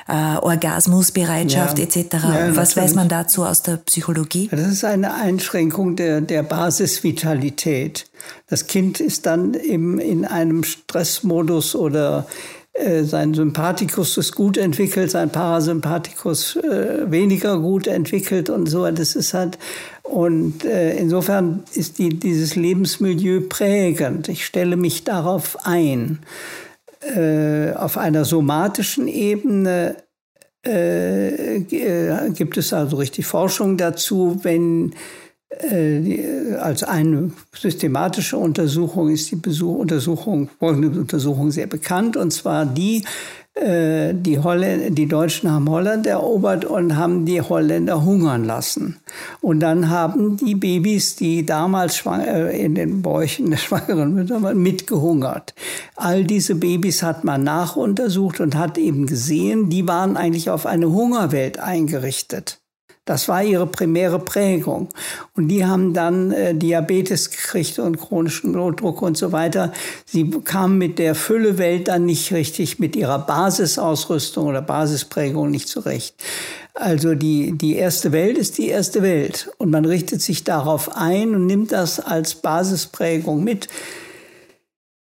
äh, 0.09 0.37
Orgasmusbereitschaft 0.41 1.79
ja. 1.79 1.85
etc. 1.85 2.07
Ja, 2.12 2.57
Was 2.57 2.77
weiß 2.77 2.95
man 2.95 3.09
dazu 3.09 3.45
aus 3.45 3.62
der 3.62 3.77
Psychologie? 3.77 4.49
Das 4.50 4.67
ist 4.67 4.85
eine 4.85 5.15
Einschränkung 5.15 5.97
der, 5.97 6.21
der 6.21 6.43
Basisvitalität. 6.43 8.07
Das 8.49 8.67
Kind 8.67 9.00
ist 9.00 9.27
dann 9.27 9.55
eben 9.55 9.99
in 9.99 10.25
einem 10.25 10.65
Stressmodus 10.65 11.75
oder 11.75 12.27
sein 13.03 13.35
Sympathikus 13.35 14.17
ist 14.17 14.35
gut 14.35 14.57
entwickelt, 14.57 15.11
sein 15.11 15.31
Parasympathikus 15.31 16.57
äh, 16.57 17.11
weniger 17.11 17.59
gut 17.59 17.87
entwickelt 17.87 18.49
und 18.49 18.67
so. 18.67 18.89
Das 18.91 19.17
ist 19.17 19.35
halt, 19.35 19.59
und 20.03 20.65
äh, 20.65 20.97
insofern 20.97 21.65
ist 21.75 21.99
die, 21.99 22.11
dieses 22.11 22.57
Lebensmilieu 22.57 23.43
prägend. 23.49 24.29
Ich 24.29 24.47
stelle 24.47 24.77
mich 24.77 25.05
darauf 25.05 25.59
ein. 25.65 26.21
Äh, 27.00 27.73
auf 27.73 27.99
einer 27.99 28.25
somatischen 28.25 29.09
Ebene 29.09 29.97
äh, 30.67 31.57
äh, 31.57 32.31
gibt 32.31 32.59
es 32.59 32.73
also 32.73 32.97
richtig 32.97 33.27
Forschung 33.27 33.79
dazu, 33.79 34.41
wenn 34.43 34.95
äh, 35.50 36.54
als 36.61 36.85
eine 36.85 37.33
systematische 37.52 38.37
Untersuchung 38.37 39.11
ist 39.11 39.30
die 39.33 39.37
Besuch, 39.37 39.78
Untersuchung, 39.78 40.49
folgende 40.59 40.99
Untersuchung 41.00 41.50
sehr 41.50 41.66
bekannt, 41.66 42.16
und 42.16 42.33
zwar 42.33 42.64
die, 42.64 43.02
äh, 43.54 44.14
die, 44.14 44.38
Holländer, 44.38 44.90
die 44.90 45.09
Deutschen 45.09 45.50
haben 45.50 45.69
Holland 45.69 46.07
erobert 46.07 46.64
und 46.64 46.97
haben 46.97 47.26
die 47.26 47.42
Holländer 47.42 48.04
hungern 48.04 48.45
lassen. 48.45 49.00
Und 49.40 49.59
dann 49.59 49.90
haben 49.90 50.37
die 50.37 50.54
Babys, 50.54 51.16
die 51.16 51.45
damals 51.45 52.04
äh, 52.07 52.64
in 52.64 52.76
den 52.76 53.02
Bäuchen 53.02 53.50
der 53.50 53.57
schwangeren 53.59 54.14
Mütter 54.14 54.40
waren, 54.42 54.62
mitgehungert. 54.62 55.54
All 55.97 56.23
diese 56.23 56.54
Babys 56.54 57.02
hat 57.02 57.25
man 57.25 57.42
nachuntersucht 57.42 58.38
und 58.38 58.54
hat 58.54 58.78
eben 58.78 59.07
gesehen, 59.07 59.69
die 59.69 59.88
waren 59.88 60.16
eigentlich 60.16 60.49
auf 60.49 60.64
eine 60.64 60.90
Hungerwelt 60.92 61.59
eingerichtet. 61.59 62.60
Das 63.11 63.26
war 63.26 63.43
ihre 63.43 63.67
primäre 63.67 64.21
Prägung. 64.21 64.90
Und 65.35 65.49
die 65.49 65.67
haben 65.67 65.95
dann 65.95 66.31
äh, 66.31 66.55
Diabetes 66.55 67.33
gekriegt 67.33 67.81
und 67.81 67.99
chronischen 67.99 68.52
Blutdruck 68.52 69.02
und 69.02 69.17
so 69.17 69.33
weiter. 69.33 69.73
Sie 70.07 70.31
kamen 70.31 70.79
mit 70.79 71.00
der 71.00 71.17
Füllewelt 71.17 71.88
dann 71.88 72.07
nicht 72.07 72.33
richtig, 72.33 72.79
mit 72.79 72.95
ihrer 72.95 73.19
Basisausrüstung 73.19 74.47
oder 74.47 74.62
Basisprägung 74.62 75.50
nicht 75.50 75.67
zurecht. 75.67 76.14
Also 76.75 77.17
die, 77.17 77.59
die 77.59 77.75
erste 77.75 78.12
Welt 78.12 78.38
ist 78.38 78.59
die 78.59 78.69
erste 78.69 79.02
Welt. 79.02 79.50
Und 79.59 79.71
man 79.71 79.87
richtet 79.87 80.23
sich 80.23 80.45
darauf 80.45 80.97
ein 80.97 81.35
und 81.35 81.47
nimmt 81.47 81.73
das 81.73 81.99
als 81.99 82.37
Basisprägung 82.37 83.43
mit. 83.43 83.67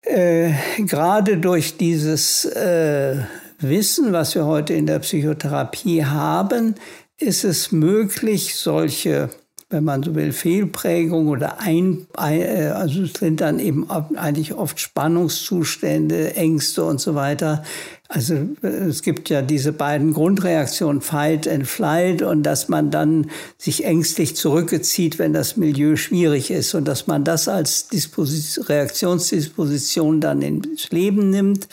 Äh, 0.02 0.52
gerade 0.76 1.38
durch 1.38 1.78
dieses 1.78 2.44
äh, 2.44 3.16
Wissen, 3.60 4.12
was 4.12 4.34
wir 4.34 4.44
heute 4.44 4.74
in 4.74 4.84
der 4.84 4.98
Psychotherapie 4.98 6.04
haben, 6.04 6.74
ist 7.18 7.44
es 7.44 7.72
möglich, 7.72 8.56
solche, 8.56 9.30
wenn 9.70 9.84
man 9.84 10.02
so 10.02 10.14
will, 10.14 10.32
Fehlprägungen 10.32 11.28
oder 11.28 11.60
ein, 11.60 12.06
äh, 12.16 12.66
also 12.66 13.02
es 13.02 13.14
sind 13.14 13.40
dann 13.40 13.58
eben 13.58 13.88
eigentlich 13.90 14.54
oft 14.54 14.80
Spannungszustände, 14.80 16.34
Ängste 16.34 16.84
und 16.84 17.00
so 17.00 17.14
weiter. 17.14 17.62
Also 18.08 18.34
äh, 18.62 18.66
es 18.66 19.02
gibt 19.02 19.30
ja 19.30 19.42
diese 19.42 19.72
beiden 19.72 20.12
Grundreaktionen, 20.12 21.00
Fight 21.00 21.48
and 21.48 21.66
Flight, 21.66 22.22
und 22.22 22.42
dass 22.42 22.68
man 22.68 22.90
dann 22.90 23.30
sich 23.58 23.84
ängstlich 23.84 24.36
zurückzieht, 24.36 25.18
wenn 25.18 25.32
das 25.32 25.56
Milieu 25.56 25.96
schwierig 25.96 26.50
ist 26.50 26.74
und 26.74 26.86
dass 26.86 27.06
man 27.06 27.24
das 27.24 27.48
als 27.48 27.88
Disposition, 27.88 28.66
Reaktionsdisposition 28.66 30.20
dann 30.20 30.42
ins 30.42 30.90
Leben 30.90 31.30
nimmt 31.30 31.68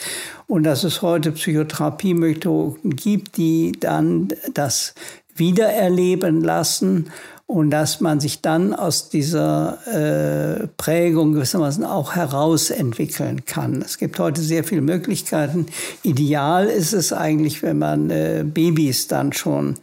und 0.47 0.63
dass 0.63 0.83
es 0.83 1.01
heute 1.01 1.31
Psychotherapiemethoden 1.31 2.95
gibt, 2.95 3.37
die 3.37 3.73
dann 3.79 4.29
das 4.53 4.93
wiedererleben 5.41 6.41
lassen 6.41 7.11
und 7.47 7.71
dass 7.71 7.99
man 7.99 8.19
sich 8.19 8.41
dann 8.41 8.73
aus 8.73 9.09
dieser 9.09 9.79
äh, 9.87 10.67
Prägung 10.77 11.33
gewissermaßen 11.33 11.83
auch 11.83 12.15
herausentwickeln 12.15 13.43
kann. 13.45 13.81
Es 13.81 13.97
gibt 13.97 14.19
heute 14.19 14.39
sehr 14.39 14.63
viele 14.63 14.81
Möglichkeiten. 14.81 15.65
Ideal 16.03 16.67
ist 16.67 16.93
es 16.93 17.11
eigentlich, 17.11 17.63
wenn 17.63 17.79
man 17.79 18.09
äh, 18.11 18.45
Babys 18.45 19.07
dann 19.07 19.33
schon 19.33 19.75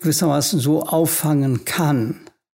gewissermaßen 0.00 0.58
so 0.58 0.82
auffangen 0.82 1.66
kann. 1.66 2.16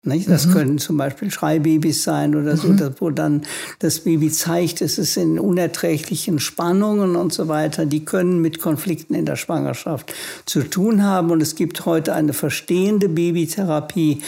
Nicht? 0.09 0.29
Das 0.29 0.47
mhm. 0.47 0.53
können 0.53 0.79
zum 0.79 0.97
Beispiel 0.97 1.31
Schreibabys 1.31 2.03
sein 2.03 2.35
oder 2.35 2.57
so, 2.57 2.69
mhm. 2.69 2.95
wo 2.99 3.11
dann 3.11 3.43
das 3.79 4.01
Baby 4.01 4.31
zeigt, 4.31 4.81
es 4.81 4.99
ist 4.99 5.17
in 5.17 5.39
unerträglichen 5.39 6.41
Spannungen 6.41 7.15
und 7.15 7.33
so 7.33 7.49
weiter. 7.49 7.87
Die 7.87 8.05
können 8.05 8.41
mit 8.41 8.61
Konflikten 8.61 9.15
in 9.15 9.27
der 9.27 9.37
Schwangerschaft 9.37 10.13
zu 10.47 10.63
tun 10.63 11.05
haben. 11.05 11.31
Und 11.31 11.43
es 11.43 11.55
gibt 11.55 11.87
heute 11.87 12.15
eine 12.15 12.33
verstehende 12.33 13.09
Babytherapie, 13.09 14.23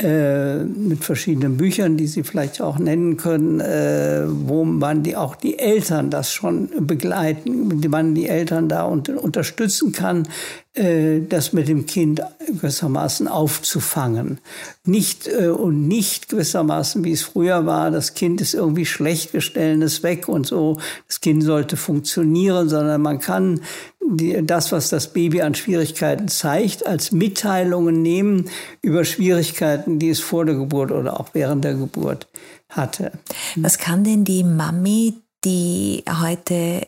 äh, 0.00 0.64
mit 0.64 1.04
verschiedenen 1.04 1.56
Büchern, 1.56 1.96
die 1.96 2.08
Sie 2.08 2.24
vielleicht 2.24 2.60
auch 2.60 2.78
nennen 2.78 3.16
können, 3.16 3.60
äh, 3.60 4.24
wo 4.26 4.64
man 4.64 5.04
die, 5.04 5.14
auch 5.14 5.36
die 5.36 5.58
Eltern 5.58 6.10
das 6.10 6.32
schon 6.32 6.68
begleiten, 6.80 7.80
wie 7.80 7.86
man 7.86 8.12
die 8.14 8.26
Eltern 8.26 8.68
da 8.68 8.86
unter, 8.86 9.22
unterstützen 9.22 9.92
kann, 9.92 10.26
äh, 10.74 11.20
das 11.20 11.52
mit 11.52 11.68
dem 11.68 11.86
Kind 11.86 12.20
gewissermaßen 12.48 13.28
aufzufangen. 13.28 14.38
Nicht 14.84 15.28
äh, 15.28 15.46
und 15.46 15.86
nicht 15.86 16.28
gewissermaßen, 16.28 17.04
wie 17.04 17.12
es 17.12 17.22
früher 17.22 17.64
war, 17.64 17.92
das 17.92 18.14
Kind 18.14 18.40
ist 18.40 18.54
irgendwie 18.54 18.86
schlecht, 18.86 19.32
wir 19.32 19.40
stellen 19.40 19.80
es 19.82 20.02
weg 20.02 20.28
und 20.28 20.44
so, 20.44 20.78
das 21.06 21.20
Kind 21.20 21.44
sollte 21.44 21.76
funktionieren, 21.76 22.68
sondern 22.68 23.00
man 23.00 23.20
kann 23.20 23.60
die, 24.06 24.44
das, 24.44 24.72
was 24.72 24.90
das 24.90 25.12
Baby 25.12 25.42
an 25.42 25.54
Schwierigkeiten 25.54 26.28
zeigt, 26.28 26.86
als 26.86 27.12
Mitteilungen 27.12 28.02
nehmen 28.02 28.50
über 28.82 29.04
Schwierigkeiten, 29.04 29.83
die 29.86 30.10
es 30.10 30.20
vor 30.20 30.44
der 30.44 30.54
Geburt 30.54 30.90
oder 30.90 31.18
auch 31.20 31.30
während 31.32 31.64
der 31.64 31.74
Geburt 31.74 32.26
hatte. 32.68 33.12
Was 33.56 33.78
kann 33.78 34.04
denn 34.04 34.24
die 34.24 34.44
Mami, 34.44 35.14
die 35.44 36.04
heute 36.20 36.86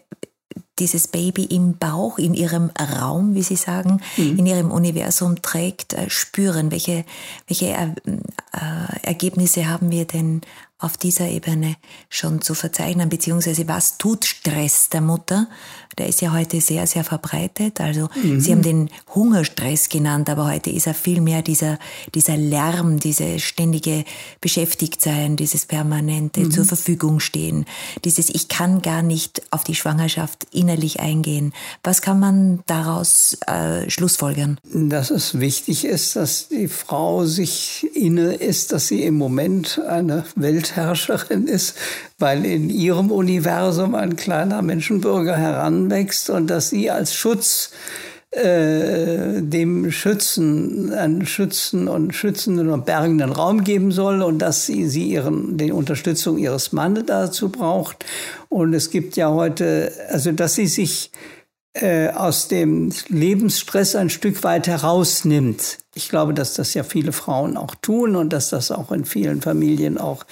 dieses 0.78 1.08
Baby 1.08 1.44
im 1.44 1.78
Bauch, 1.78 2.18
in 2.18 2.34
ihrem 2.34 2.70
Raum, 2.78 3.34
wie 3.34 3.42
Sie 3.42 3.56
sagen, 3.56 4.00
mhm. 4.16 4.38
in 4.38 4.46
ihrem 4.46 4.70
Universum 4.70 5.40
trägt, 5.40 5.94
äh, 5.94 6.10
spüren? 6.10 6.70
Welche, 6.70 7.04
welche 7.46 7.66
äh, 7.68 7.92
äh, 8.52 9.02
Ergebnisse 9.02 9.68
haben 9.68 9.90
wir 9.90 10.04
denn 10.04 10.42
auf 10.78 10.98
dieser 10.98 11.28
Ebene 11.28 11.76
schon 12.10 12.42
zu 12.42 12.52
verzeichnen, 12.52 13.08
beziehungsweise 13.08 13.66
was 13.66 13.96
tut 13.96 14.26
Stress 14.26 14.90
der 14.90 15.00
Mutter? 15.00 15.48
Der 15.96 16.08
ist 16.08 16.20
ja 16.20 16.34
heute 16.34 16.60
sehr, 16.60 16.86
sehr 16.86 17.02
verbreitet. 17.02 17.80
Also 17.80 18.10
mhm. 18.22 18.40
Sie 18.40 18.52
haben 18.52 18.60
den 18.60 18.90
Hungerstress 19.14 19.88
genannt, 19.88 20.28
aber 20.28 20.46
heute 20.46 20.68
ist 20.68 20.86
er 20.86 20.92
viel 20.92 21.22
mehr 21.22 21.40
dieser, 21.40 21.78
dieser 22.14 22.36
Lärm, 22.36 22.98
diese 22.98 23.38
ständige 23.38 24.04
Beschäftigtsein, 24.42 25.36
dieses 25.36 25.64
permanente 25.64 26.40
mhm. 26.40 26.50
zur 26.50 26.66
Verfügung 26.66 27.20
stehen, 27.20 27.64
dieses 28.04 28.28
Ich 28.28 28.48
kann 28.48 28.82
gar 28.82 29.00
nicht 29.00 29.42
auf 29.50 29.64
die 29.64 29.74
Schwangerschaft 29.74 30.46
innerlich 30.52 31.00
eingehen. 31.00 31.54
Was 31.82 32.02
kann 32.02 32.20
man 32.20 32.62
daraus 32.66 33.38
äh, 33.46 33.88
schlussfolgern? 33.88 34.60
Dass 34.74 35.08
es 35.08 35.40
wichtig 35.40 35.86
ist, 35.86 36.16
dass 36.16 36.48
die 36.48 36.68
Frau 36.68 37.24
sich 37.24 37.88
inne 37.94 38.34
ist, 38.34 38.72
dass 38.72 38.88
sie 38.88 39.02
im 39.04 39.16
Moment 39.16 39.80
eine 39.88 40.24
Weltherrscherin 40.66 41.46
ist, 41.46 41.76
weil 42.18 42.44
in 42.44 42.70
ihrem 42.70 43.10
Universum 43.10 43.94
ein 43.94 44.16
kleiner 44.16 44.62
Menschenbürger 44.62 45.36
heranwächst 45.36 46.30
und 46.30 46.48
dass 46.48 46.70
sie 46.70 46.90
als 46.90 47.14
Schutz 47.14 47.70
äh, 48.32 49.40
dem 49.40 49.90
Schützen 49.90 50.92
einen 50.92 51.26
schützen 51.26 51.88
und 51.88 52.14
schützenden 52.14 52.70
und 52.70 52.84
bergenden 52.84 53.32
Raum 53.32 53.64
geben 53.64 53.92
soll 53.92 54.22
und 54.22 54.40
dass 54.40 54.66
sie, 54.66 54.88
sie 54.88 55.04
ihren, 55.04 55.56
die 55.56 55.72
Unterstützung 55.72 56.36
ihres 56.38 56.72
Mannes 56.72 57.04
dazu 57.06 57.48
braucht. 57.48 58.04
Und 58.48 58.74
es 58.74 58.90
gibt 58.90 59.16
ja 59.16 59.30
heute, 59.30 59.92
also 60.10 60.32
dass 60.32 60.54
sie 60.54 60.66
sich 60.66 61.10
äh, 61.80 62.08
aus 62.08 62.48
dem 62.48 62.92
Lebensstress 63.08 63.96
ein 63.96 64.10
Stück 64.10 64.42
weit 64.44 64.66
herausnimmt. 64.66 65.78
Ich 65.94 66.08
glaube, 66.08 66.34
dass 66.34 66.54
das 66.54 66.74
ja 66.74 66.84
viele 66.84 67.12
Frauen 67.12 67.56
auch 67.56 67.74
tun 67.74 68.16
und 68.16 68.32
dass 68.32 68.50
das 68.50 68.70
auch 68.70 68.92
in 68.92 69.04
vielen 69.04 69.42
Familien 69.42 69.98
auch 69.98 70.24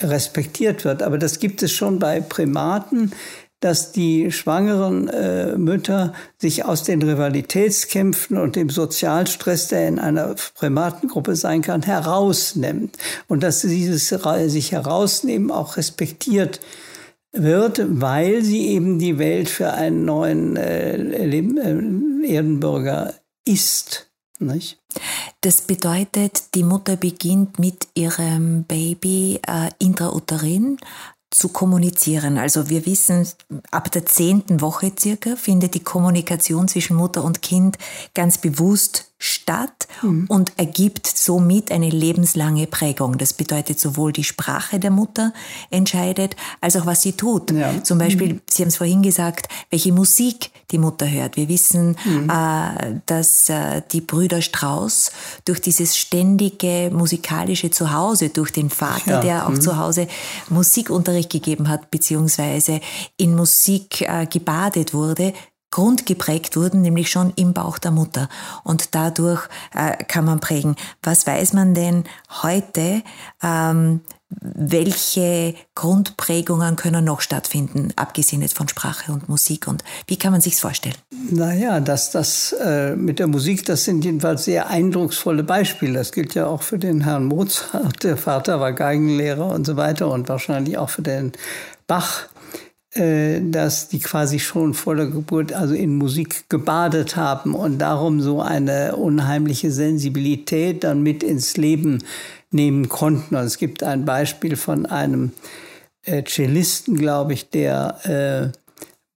respektiert 0.00 0.84
wird. 0.84 1.02
Aber 1.02 1.18
das 1.18 1.38
gibt 1.38 1.62
es 1.62 1.72
schon 1.72 1.98
bei 1.98 2.20
Primaten, 2.20 3.12
dass 3.60 3.92
die 3.92 4.32
schwangeren 4.32 5.08
äh, 5.08 5.56
Mütter 5.56 6.12
sich 6.38 6.64
aus 6.64 6.82
den 6.82 7.00
Rivalitätskämpfen 7.00 8.36
und 8.36 8.56
dem 8.56 8.70
Sozialstress, 8.70 9.68
der 9.68 9.86
in 9.86 9.98
einer 10.00 10.34
Primatengruppe 10.54 11.36
sein 11.36 11.62
kann, 11.62 11.82
herausnimmt. 11.82 12.96
Und 13.28 13.42
dass 13.42 13.60
dieses 13.60 14.08
sich 14.08 14.72
herausnehmen 14.72 15.50
auch 15.50 15.76
respektiert 15.76 16.60
wird, 16.60 16.91
weil 17.32 18.42
sie 18.42 18.68
eben 18.68 18.98
die 18.98 19.18
Welt 19.18 19.48
für 19.48 19.72
einen 19.72 20.04
neuen 20.04 20.56
äh, 20.56 20.96
äh, 20.96 22.34
Erdenbürger 22.34 23.14
ist. 23.46 24.10
Nicht? 24.38 24.78
Das 25.40 25.62
bedeutet, 25.62 26.54
die 26.54 26.64
Mutter 26.64 26.96
beginnt 26.96 27.58
mit 27.58 27.88
ihrem 27.94 28.64
Baby 28.64 29.40
äh, 29.46 29.70
intrauterin 29.78 30.78
zu 31.30 31.48
kommunizieren. 31.48 32.36
Also 32.36 32.68
wir 32.68 32.84
wissen, 32.84 33.26
ab 33.70 33.90
der 33.90 34.04
zehnten 34.04 34.60
Woche 34.60 34.92
circa 34.98 35.36
findet 35.36 35.74
die 35.74 35.82
Kommunikation 35.82 36.68
zwischen 36.68 36.96
Mutter 36.96 37.24
und 37.24 37.40
Kind 37.40 37.78
ganz 38.14 38.38
bewusst 38.38 39.11
statt 39.22 39.86
mhm. 40.02 40.26
und 40.28 40.52
ergibt 40.56 41.06
somit 41.06 41.70
eine 41.70 41.88
lebenslange 41.88 42.66
Prägung. 42.66 43.18
Das 43.18 43.32
bedeutet 43.32 43.78
sowohl 43.78 44.12
die 44.12 44.24
Sprache 44.24 44.80
der 44.80 44.90
Mutter 44.90 45.32
entscheidet, 45.70 46.34
als 46.60 46.74
auch 46.74 46.86
was 46.86 47.02
sie 47.02 47.12
tut. 47.12 47.52
Ja. 47.52 47.84
Zum 47.84 47.98
Beispiel, 47.98 48.34
mhm. 48.34 48.40
Sie 48.50 48.62
haben 48.62 48.68
es 48.68 48.78
vorhin 48.78 49.00
gesagt, 49.00 49.46
welche 49.70 49.92
Musik 49.92 50.50
die 50.72 50.78
Mutter 50.78 51.08
hört. 51.08 51.36
Wir 51.36 51.48
wissen, 51.48 51.96
mhm. 52.04 52.28
äh, 52.28 53.00
dass 53.06 53.48
äh, 53.48 53.82
die 53.92 54.00
Brüder 54.00 54.42
Strauß 54.42 55.12
durch 55.44 55.60
dieses 55.60 55.96
ständige 55.96 56.90
musikalische 56.92 57.70
Zuhause, 57.70 58.30
durch 58.30 58.50
den 58.50 58.70
Vater, 58.70 59.12
ja. 59.12 59.20
der 59.20 59.46
auch 59.46 59.50
mhm. 59.50 59.60
zu 59.60 59.76
Hause 59.76 60.08
Musikunterricht 60.48 61.30
gegeben 61.30 61.68
hat, 61.68 61.92
beziehungsweise 61.92 62.80
in 63.18 63.36
Musik 63.36 64.00
äh, 64.00 64.26
gebadet 64.26 64.94
wurde, 64.94 65.32
grundgeprägt 65.72 66.56
wurden, 66.56 66.82
nämlich 66.82 67.10
schon 67.10 67.32
im 67.34 67.52
Bauch 67.52 67.78
der 67.78 67.90
Mutter. 67.90 68.28
Und 68.62 68.94
dadurch 68.94 69.48
äh, 69.74 69.96
kann 70.04 70.24
man 70.24 70.38
prägen. 70.38 70.76
Was 71.02 71.26
weiß 71.26 71.54
man 71.54 71.74
denn 71.74 72.04
heute? 72.42 73.02
Ähm, 73.42 74.02
welche 74.40 75.54
Grundprägungen 75.74 76.76
können 76.76 77.04
noch 77.04 77.20
stattfinden, 77.20 77.92
abgesehen 77.96 78.42
jetzt 78.42 78.56
von 78.56 78.68
Sprache 78.68 79.12
und 79.12 79.28
Musik? 79.28 79.66
Und 79.66 79.84
wie 80.06 80.18
kann 80.18 80.32
man 80.32 80.40
sich's 80.40 80.60
vorstellen? 80.60 80.94
Naja, 81.30 81.80
dass 81.80 82.10
das 82.10 82.52
äh, 82.52 82.96
mit 82.96 83.18
der 83.18 83.26
Musik, 83.26 83.64
das 83.66 83.84
sind 83.84 84.04
jedenfalls 84.04 84.44
sehr 84.44 84.68
eindrucksvolle 84.70 85.42
Beispiele. 85.42 85.94
Das 85.94 86.12
gilt 86.12 86.34
ja 86.34 86.46
auch 86.46 86.62
für 86.62 86.78
den 86.78 87.02
Herrn 87.02 87.24
Mozart. 87.24 88.04
Der 88.04 88.16
Vater 88.16 88.60
war 88.60 88.72
Geigenlehrer 88.72 89.46
und 89.46 89.66
so 89.66 89.76
weiter 89.76 90.10
und 90.10 90.28
wahrscheinlich 90.28 90.78
auch 90.78 90.90
für 90.90 91.02
den 91.02 91.32
Bach. 91.86 92.28
Äh, 92.94 93.40
dass 93.40 93.88
die 93.88 94.00
quasi 94.00 94.38
schon 94.38 94.74
vor 94.74 94.94
der 94.96 95.06
Geburt 95.06 95.54
also 95.54 95.72
in 95.72 95.96
Musik 95.96 96.50
gebadet 96.50 97.16
haben 97.16 97.54
und 97.54 97.78
darum 97.78 98.20
so 98.20 98.42
eine 98.42 98.96
unheimliche 98.96 99.70
Sensibilität 99.70 100.84
dann 100.84 101.02
mit 101.02 101.22
ins 101.22 101.56
Leben 101.56 102.04
nehmen 102.50 102.90
konnten. 102.90 103.34
Und 103.34 103.44
es 103.44 103.56
gibt 103.56 103.82
ein 103.82 104.04
Beispiel 104.04 104.56
von 104.56 104.84
einem 104.84 105.32
äh, 106.04 106.22
Cellisten, 106.22 106.98
glaube 106.98 107.32
ich, 107.32 107.48
der 107.48 108.52
äh, 108.52 108.58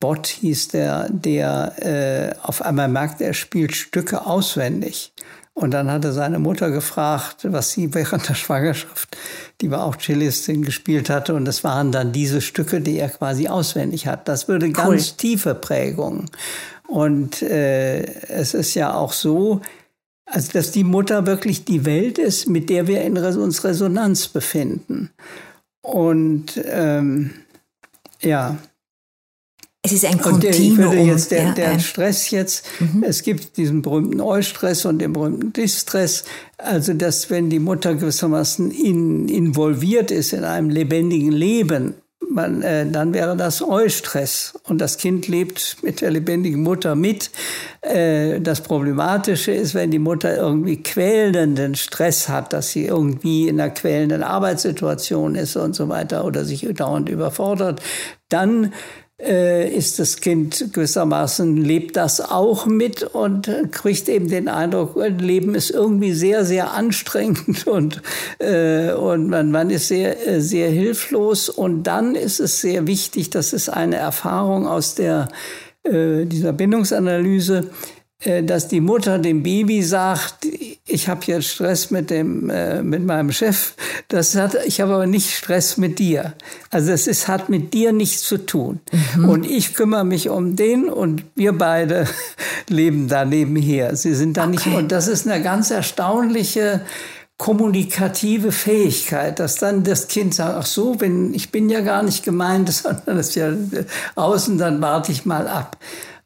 Bott 0.00 0.26
hieß 0.26 0.68
der, 0.68 1.10
der 1.10 1.74
äh, 1.84 2.34
auf 2.42 2.62
einmal 2.62 2.88
merkt, 2.88 3.20
er 3.20 3.34
spielt 3.34 3.76
Stücke 3.76 4.24
auswendig. 4.24 5.12
Und 5.56 5.70
dann 5.70 5.90
hatte 5.90 6.12
seine 6.12 6.38
Mutter 6.38 6.70
gefragt, 6.70 7.46
was 7.50 7.70
sie 7.70 7.94
während 7.94 8.28
der 8.28 8.34
Schwangerschaft, 8.34 9.16
die 9.62 9.70
war 9.70 9.84
auch 9.84 9.96
Cellistin, 9.96 10.62
gespielt 10.62 11.08
hatte. 11.08 11.32
Und 11.32 11.46
das 11.46 11.64
waren 11.64 11.92
dann 11.92 12.12
diese 12.12 12.42
Stücke, 12.42 12.82
die 12.82 12.98
er 12.98 13.08
quasi 13.08 13.48
auswendig 13.48 14.06
hat. 14.06 14.28
Das 14.28 14.48
würde 14.48 14.70
ganz 14.70 15.12
cool. 15.12 15.16
tiefe 15.16 15.54
Prägungen. 15.54 16.30
Und 16.86 17.40
äh, 17.40 18.02
es 18.28 18.52
ist 18.52 18.74
ja 18.74 18.92
auch 18.92 19.14
so, 19.14 19.62
also 20.26 20.52
dass 20.52 20.72
die 20.72 20.84
Mutter 20.84 21.24
wirklich 21.24 21.64
die 21.64 21.86
Welt 21.86 22.18
ist, 22.18 22.50
mit 22.50 22.68
der 22.68 22.86
wir 22.86 23.00
in 23.00 23.16
uns 23.16 23.64
Resonanz 23.64 24.28
befinden. 24.28 25.10
Und 25.80 26.60
ähm, 26.66 27.30
ja, 28.20 28.58
es 29.86 29.92
ist 29.92 30.04
ein 30.04 30.20
Kontinuum. 30.20 30.54
Und 30.54 30.72
ich 30.72 30.76
würde 30.76 30.98
jetzt 30.98 31.30
der, 31.30 31.52
der 31.52 31.78
Stress 31.78 32.30
jetzt, 32.30 32.66
mhm. 32.80 33.04
es 33.06 33.22
gibt 33.22 33.56
diesen 33.56 33.82
berühmten 33.82 34.20
Eustress 34.20 34.84
und 34.84 34.98
den 34.98 35.12
berühmten 35.12 35.52
Distress. 35.52 36.24
Also, 36.58 36.94
dass 36.94 37.30
wenn 37.30 37.50
die 37.50 37.58
Mutter 37.58 37.94
gewissermaßen 37.94 38.70
in, 38.70 39.28
involviert 39.28 40.10
ist 40.10 40.32
in 40.32 40.44
einem 40.44 40.70
lebendigen 40.70 41.32
Leben, 41.32 41.94
man, 42.28 42.62
äh, 42.62 42.90
dann 42.90 43.14
wäre 43.14 43.36
das 43.36 43.62
Eustress. 43.62 44.54
Und 44.64 44.80
das 44.80 44.98
Kind 44.98 45.28
lebt 45.28 45.76
mit 45.82 46.00
der 46.00 46.10
lebendigen 46.10 46.62
Mutter 46.62 46.94
mit. 46.94 47.30
Äh, 47.82 48.40
das 48.40 48.60
Problematische 48.62 49.52
ist, 49.52 49.74
wenn 49.74 49.90
die 49.90 49.98
Mutter 49.98 50.36
irgendwie 50.36 50.82
quälenden 50.82 51.74
Stress 51.74 52.28
hat, 52.28 52.52
dass 52.52 52.70
sie 52.70 52.86
irgendwie 52.86 53.48
in 53.48 53.60
einer 53.60 53.70
quälenden 53.70 54.22
Arbeitssituation 54.22 55.34
ist 55.34 55.56
und 55.56 55.74
so 55.74 55.88
weiter 55.88 56.24
oder 56.24 56.44
sich 56.44 56.66
dauernd 56.74 57.08
überfordert, 57.08 57.80
dann 58.28 58.72
ist 59.18 59.98
das 59.98 60.16
Kind 60.20 60.74
gewissermaßen, 60.74 61.56
lebt 61.56 61.96
das 61.96 62.20
auch 62.20 62.66
mit 62.66 63.02
und 63.02 63.50
kriegt 63.72 64.10
eben 64.10 64.28
den 64.28 64.48
Eindruck, 64.48 64.94
Leben 64.96 65.54
ist 65.54 65.70
irgendwie 65.70 66.12
sehr, 66.12 66.44
sehr 66.44 66.72
anstrengend 66.74 67.66
und, 67.66 68.02
äh, 68.38 68.92
und 68.92 69.28
man, 69.28 69.50
man 69.50 69.70
ist 69.70 69.88
sehr, 69.88 70.26
äh, 70.26 70.40
sehr 70.40 70.68
hilflos. 70.70 71.48
Und 71.48 71.84
dann 71.84 72.14
ist 72.14 72.40
es 72.40 72.60
sehr 72.60 72.86
wichtig, 72.86 73.30
das 73.30 73.52
ist 73.52 73.68
eine 73.68 73.96
Erfahrung 73.96 74.66
aus 74.66 74.94
der, 74.94 75.28
äh, 75.84 76.26
dieser 76.26 76.52
Bindungsanalyse, 76.52 77.58
äh, 77.58 77.95
dass 78.24 78.68
die 78.68 78.80
Mutter 78.80 79.18
dem 79.18 79.42
Baby 79.42 79.82
sagt, 79.82 80.46
ich 80.86 81.08
habe 81.08 81.20
jetzt 81.26 81.48
Stress 81.48 81.90
mit 81.90 82.10
dem 82.10 82.48
äh, 82.48 82.82
mit 82.82 83.04
meinem 83.04 83.30
Chef, 83.30 83.74
das 84.08 84.34
hat 84.34 84.56
ich 84.66 84.80
habe 84.80 84.94
aber 84.94 85.06
nicht 85.06 85.30
Stress 85.32 85.76
mit 85.76 85.98
dir. 85.98 86.32
Also 86.70 86.92
es 86.92 87.06
ist, 87.06 87.28
hat 87.28 87.50
mit 87.50 87.74
dir 87.74 87.92
nichts 87.92 88.22
zu 88.22 88.38
tun. 88.38 88.80
Mhm. 89.16 89.28
Und 89.28 89.44
ich 89.44 89.74
kümmere 89.74 90.04
mich 90.04 90.30
um 90.30 90.56
den 90.56 90.88
und 90.88 91.24
wir 91.34 91.52
beide 91.52 92.06
leben 92.68 93.08
da 93.08 93.26
nebenher. 93.26 93.96
Sie 93.96 94.14
sind 94.14 94.38
da 94.38 94.44
okay. 94.44 94.50
nicht 94.52 94.66
und 94.66 94.92
das 94.92 95.08
ist 95.08 95.28
eine 95.28 95.42
ganz 95.42 95.70
erstaunliche 95.70 96.80
kommunikative 97.38 98.50
Fähigkeit, 98.50 99.38
dass 99.40 99.56
dann 99.56 99.84
das 99.84 100.08
Kind 100.08 100.34
sagt, 100.34 100.56
ach 100.56 100.66
so, 100.66 101.00
wenn 101.00 101.34
ich 101.34 101.52
bin 101.52 101.68
ja 101.68 101.80
gar 101.82 102.02
nicht 102.02 102.24
gemeint, 102.24 102.72
sondern 102.72 103.16
das 103.18 103.28
ist 103.28 103.34
ja 103.34 103.52
außen, 104.14 104.56
dann 104.56 104.80
warte 104.80 105.12
ich 105.12 105.26
mal 105.26 105.46
ab. 105.46 105.76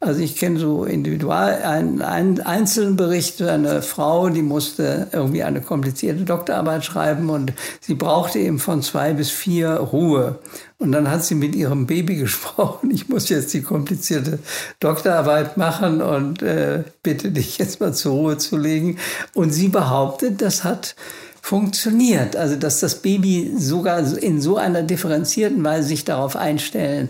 Also 0.03 0.21
ich 0.21 0.35
kenne 0.35 0.59
so 0.59 0.83
individual 0.83 1.61
einen, 1.61 2.01
einen 2.01 2.41
einzelnen 2.41 2.95
Bericht, 2.95 3.39
eine 3.43 3.83
Frau, 3.83 4.29
die 4.29 4.41
musste 4.41 5.07
irgendwie 5.11 5.43
eine 5.43 5.61
komplizierte 5.61 6.23
Doktorarbeit 6.23 6.83
schreiben 6.83 7.29
und 7.29 7.53
sie 7.81 7.93
brauchte 7.93 8.39
eben 8.39 8.57
von 8.57 8.81
zwei 8.81 9.13
bis 9.13 9.29
vier 9.29 9.69
Ruhe. 9.69 10.39
Und 10.79 10.91
dann 10.91 11.11
hat 11.11 11.23
sie 11.23 11.35
mit 11.35 11.55
ihrem 11.55 11.85
Baby 11.85 12.15
gesprochen, 12.17 12.89
ich 12.89 13.09
muss 13.09 13.29
jetzt 13.29 13.53
die 13.53 13.61
komplizierte 13.61 14.39
Doktorarbeit 14.79 15.57
machen 15.57 16.01
und 16.01 16.41
äh, 16.41 16.83
bitte 17.03 17.29
dich 17.29 17.59
jetzt 17.59 17.79
mal 17.79 17.93
zur 17.93 18.13
Ruhe 18.13 18.37
zu 18.39 18.57
legen. 18.57 18.97
Und 19.35 19.51
sie 19.51 19.67
behauptet, 19.67 20.41
das 20.41 20.63
hat 20.63 20.95
funktioniert. 21.43 22.35
Also 22.35 22.55
dass 22.55 22.79
das 22.79 22.95
Baby 23.03 23.51
sogar 23.55 23.99
in 24.17 24.41
so 24.41 24.57
einer 24.57 24.81
differenzierten 24.81 25.63
Weise 25.63 25.89
sich 25.89 26.05
darauf 26.05 26.35
einstellen 26.35 27.09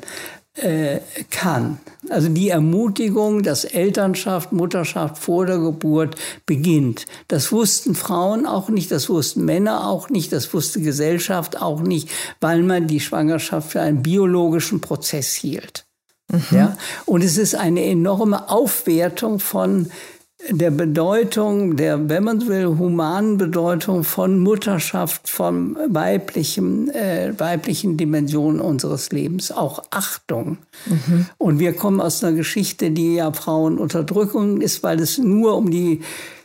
äh, 0.55 0.99
kann. 1.29 1.79
Also 2.09 2.27
die 2.27 2.49
Ermutigung, 2.49 3.41
dass 3.41 3.63
Elternschaft, 3.63 4.51
Mutterschaft 4.51 5.17
vor 5.17 5.45
der 5.45 5.59
Geburt 5.59 6.15
beginnt. 6.45 7.05
Das 7.29 7.51
wussten 7.51 7.95
Frauen 7.95 8.45
auch 8.45 8.69
nicht, 8.69 8.91
das 8.91 9.09
wussten 9.09 9.45
Männer 9.45 9.87
auch 9.87 10.09
nicht, 10.09 10.33
das 10.33 10.53
wusste 10.53 10.81
Gesellschaft 10.81 11.61
auch 11.61 11.81
nicht, 11.81 12.09
weil 12.41 12.63
man 12.63 12.87
die 12.87 12.99
Schwangerschaft 12.99 13.71
für 13.71 13.81
einen 13.81 14.03
biologischen 14.03 14.81
Prozess 14.81 15.33
hielt. 15.33 15.85
Mhm. 16.29 16.43
Ja? 16.51 16.77
Und 17.05 17.23
es 17.23 17.37
ist 17.37 17.55
eine 17.55 17.85
enorme 17.85 18.49
Aufwertung 18.49 19.39
von 19.39 19.89
der 20.49 20.71
Bedeutung, 20.71 21.75
der, 21.75 22.09
wenn 22.09 22.23
man 22.23 22.47
will, 22.47 22.65
humanen 22.65 23.37
Bedeutung 23.37 24.03
von 24.03 24.39
Mutterschaft, 24.39 25.29
von 25.29 25.77
weiblichem, 25.87 26.89
äh, 26.89 27.39
weiblichen 27.39 27.97
Dimensionen 27.97 28.59
unseres 28.59 29.11
Lebens, 29.11 29.51
auch 29.51 29.83
Achtung. 29.91 30.57
Mhm. 30.87 31.27
Und 31.37 31.59
wir 31.59 31.73
kommen 31.73 32.01
aus 32.01 32.23
einer 32.23 32.35
Geschichte, 32.35 32.91
die 32.91 33.15
ja 33.15 33.31
Frauenunterdrückung 33.31 34.61
ist, 34.61 34.83
weil 34.83 34.99
es 34.99 35.17
nur 35.17 35.55
um 35.55 35.69
die 35.69 36.01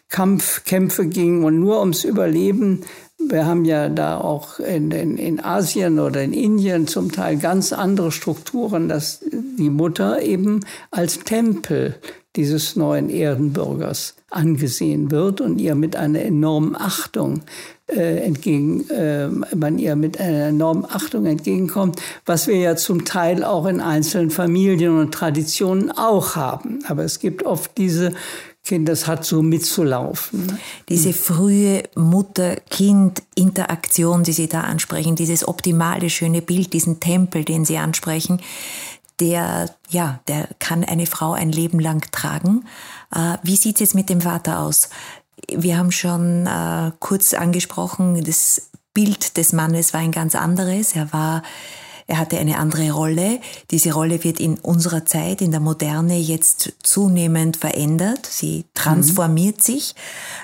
Kampfkämpfe 0.09 1.07
ging 1.07 1.43
und 1.45 1.59
nur 1.59 1.81
ums 1.81 2.05
Überleben. 2.05 2.83
Wir 3.19 3.47
haben 3.47 3.65
ja 3.65 3.89
da 3.89 4.21
auch 4.21 4.61
in, 4.61 4.91
in, 4.91 5.17
in 5.17 5.43
Asien 5.43 5.99
oder 5.99 6.23
in 6.23 6.33
Indien 6.33 6.87
zum 6.87 7.11
Teil 7.11 7.39
ganz 7.39 7.73
andere 7.73 8.13
Strukturen, 8.13 8.89
dass 8.89 9.21
die 9.31 9.71
Mutter 9.71 10.23
eben 10.23 10.61
als 10.91 11.21
Tempel 11.21 11.97
dieses 12.37 12.77
neuen 12.77 13.11
Erdenbürgers 13.11 14.15
angesehen 14.31 15.11
wird 15.11 15.41
und 15.41 15.59
ihr 15.59 15.75
mit 15.75 15.97
einer 15.97 16.21
enormen 16.21 16.77
Achtung 16.77 17.43
äh, 17.89 18.25
entgegen, 18.25 18.89
äh, 18.91 19.29
man 19.29 19.79
ihr 19.79 19.97
mit 19.97 20.21
einer 20.21 20.47
enormen 20.47 20.85
Achtung 20.85 21.27
entgegenkommt, 21.27 22.01
was 22.25 22.47
wir 22.47 22.57
ja 22.57 22.77
zum 22.77 23.05
Teil 23.05 23.45
auch 23.45 23.67
in 23.67 23.81
einzelnen 23.81 24.31
Familien 24.31 24.99
und 24.99 25.15
Traditionen 25.15 25.91
auch 25.91 26.37
haben. 26.37 26.81
Aber 26.87 27.05
es 27.05 27.21
gibt 27.21 27.45
oft 27.45 27.77
diese 27.79 28.13
Kinder, 28.67 28.93
das 28.93 29.07
hat 29.07 29.25
so 29.25 29.41
mitzulaufen. 29.43 30.59
Diese 30.89 31.13
frühe 31.13 31.85
Mutter-Kind-Interaktion, 31.95 34.25
die 34.25 34.33
Sie 34.33 34.49
da 34.49 34.63
ansprechen, 34.63 35.15
dieses 35.15 35.47
optimale, 35.47 36.11
schöne 36.11 36.43
Bild, 36.43 36.73
diesen 36.73 36.99
Tempel, 36.99 37.45
den 37.45 37.65
Sie 37.65 37.79
ansprechen, 37.79 38.41
der, 39.21 39.71
ja, 39.89 40.21
der 40.29 40.49
kann 40.59 40.85
eine 40.85 41.07
Frau 41.07 41.33
ein 41.33 41.51
Leben 41.51 41.81
lang 41.81 42.11
tragen. 42.13 42.65
Äh, 43.15 43.39
wie 43.43 43.57
sieht 43.57 43.77
es 43.77 43.81
jetzt 43.81 43.95
mit 43.95 44.09
dem 44.09 44.21
Vater 44.21 44.61
aus? 44.61 44.91
Wir 45.49 45.79
haben 45.79 45.93
schon 45.93 46.47
äh, 46.47 46.93
kurz 47.01 47.35
angesprochen, 47.35 48.23
das 48.25 48.71
Bild 48.95 49.37
des 49.37 49.53
Mannes 49.53 49.93
war 49.93 50.01
ein 50.01 50.13
ganz 50.13 50.35
anderes. 50.35 50.95
Er 50.97 51.13
war 51.13 51.43
er 52.09 52.19
hatte 52.19 52.39
eine 52.39 52.59
andere 52.59 52.93
Rolle. 52.93 53.41
Diese 53.73 53.93
Rolle 53.93 54.23
wird 54.23 54.39
in 54.39 54.59
unserer 54.61 55.05
Zeit, 55.07 55.41
in 55.41 55.51
der 55.51 55.59
Moderne 55.59 56.17
jetzt 56.17 56.75
zunehmend 56.83 57.57
verändert. 57.57 58.27
Sie 58.27 58.65
transformiert 58.75 59.59
mhm. 59.59 59.63
sich. 59.63 59.95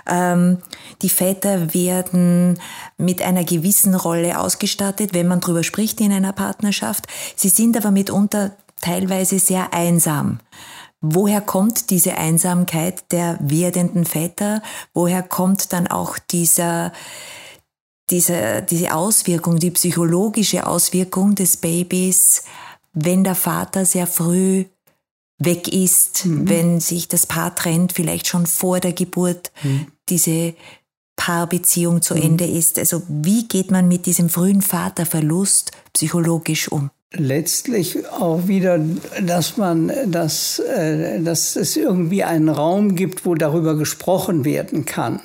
Ähm, 0.07 0.59
die 1.03 1.09
Väter 1.09 1.73
werden 1.73 2.59
mit 2.99 3.23
einer 3.23 3.45
gewissen 3.45 3.95
Rolle 3.95 4.41
ausgestattet, 4.41 5.15
wenn 5.15 5.29
man 5.29 5.41
drüber 5.41 5.63
spricht 5.63 6.01
in 6.01 6.13
einer 6.13 6.33
Partnerschaft. 6.33 7.07
Sie 7.37 7.49
sind 7.49 7.77
aber 7.77 7.93
mitunter 7.93 8.57
teilweise 8.83 9.39
sehr 9.39 9.73
einsam. 9.73 10.41
Woher 11.01 11.41
kommt 11.41 11.91
diese 11.91 12.17
Einsamkeit 12.17 13.11
der 13.11 13.39
werdenden 13.41 14.05
Väter? 14.05 14.63
Woher 14.95 15.23
kommt 15.23 15.73
dann 15.73 15.89
auch 15.89 16.19
dieser, 16.19 16.93
diese, 18.11 18.63
diese 18.63 18.95
Auswirkung, 18.95 19.59
die 19.59 19.73
psychologische 19.73 20.67
Auswirkung 20.67 21.35
des 21.35 21.57
Babys, 21.57 22.45
wenn 22.93 23.25
der 23.25 23.35
Vater 23.35 23.85
sehr 23.85 24.07
früh 24.07 24.67
weg 25.39 25.67
ist, 25.67 26.27
mhm. 26.27 26.49
wenn 26.49 26.81
sich 26.81 27.09
das 27.09 27.27
Paar 27.27 27.55
trennt, 27.55 27.93
vielleicht 27.93 28.29
schon 28.29 28.47
vor 28.47 28.79
der 28.79 28.93
Geburt 28.93 29.51
mhm. 29.65 29.87
diese 30.09 30.55
Paarbeziehung 31.17 32.01
zu 32.01 32.15
mhm. 32.15 32.23
Ende 32.23 32.47
ist. 32.47 32.79
Also 32.79 33.03
wie 33.09 33.49
geht 33.49 33.71
man 33.71 33.89
mit 33.89 34.07
diesem 34.07 34.29
frühen 34.29 34.63
Vaterverlust 34.63 35.73
psychologisch 35.93 36.71
um? 36.71 36.91
Letztlich 37.15 38.09
auch 38.09 38.49
wieder, 38.49 38.81
dass 39.21 39.57
man, 39.57 39.93
dass, 40.07 40.59
äh, 40.59 41.21
dass 41.21 41.57
es 41.57 41.77
irgendwie 41.77 42.25
einen 42.25 42.49
Raum 42.49 42.95
gibt, 42.95 43.27
wo 43.27 43.35
darüber 43.35 43.77
gesprochen 43.77 44.45
werden 44.45 44.85
kann. 44.85 45.21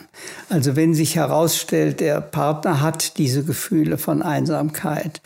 Also 0.50 0.76
wenn 0.76 0.94
sich 0.94 1.16
herausstellt, 1.16 2.00
der 2.00 2.22
Partner 2.22 2.82
hat 2.82 3.18
diese 3.18 3.44
Gefühle 3.44 3.98
von 3.98 4.22
Einsamkeit, 4.22 5.22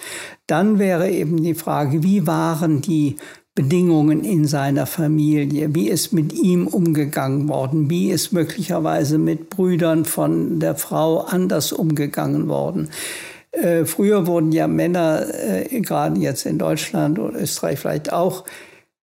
dann 0.47 0.79
wäre 0.79 1.09
eben 1.09 1.41
die 1.41 1.55
Frage, 1.55 2.03
wie 2.03 2.27
waren 2.27 2.81
die 2.81 3.15
Bedingungen 3.53 4.23
in 4.23 4.45
seiner 4.45 4.85
Familie, 4.85 5.75
wie 5.75 5.89
ist 5.89 6.13
mit 6.13 6.31
ihm 6.31 6.67
umgegangen 6.67 7.49
worden, 7.49 7.89
wie 7.89 8.09
ist 8.09 8.31
möglicherweise 8.31 9.17
mit 9.17 9.49
Brüdern 9.49 10.05
von 10.05 10.61
der 10.61 10.75
Frau 10.75 11.19
anders 11.19 11.73
umgegangen 11.73 12.47
worden. 12.47 12.89
Äh, 13.51 13.85
früher 13.85 14.27
wurden 14.27 14.51
ja 14.51 14.67
Männer, 14.67 15.25
äh, 15.33 15.81
gerade 15.81 16.19
jetzt 16.19 16.45
in 16.45 16.57
Deutschland 16.57 17.19
oder 17.19 17.39
Österreich 17.39 17.79
vielleicht 17.79 18.13
auch, 18.13 18.45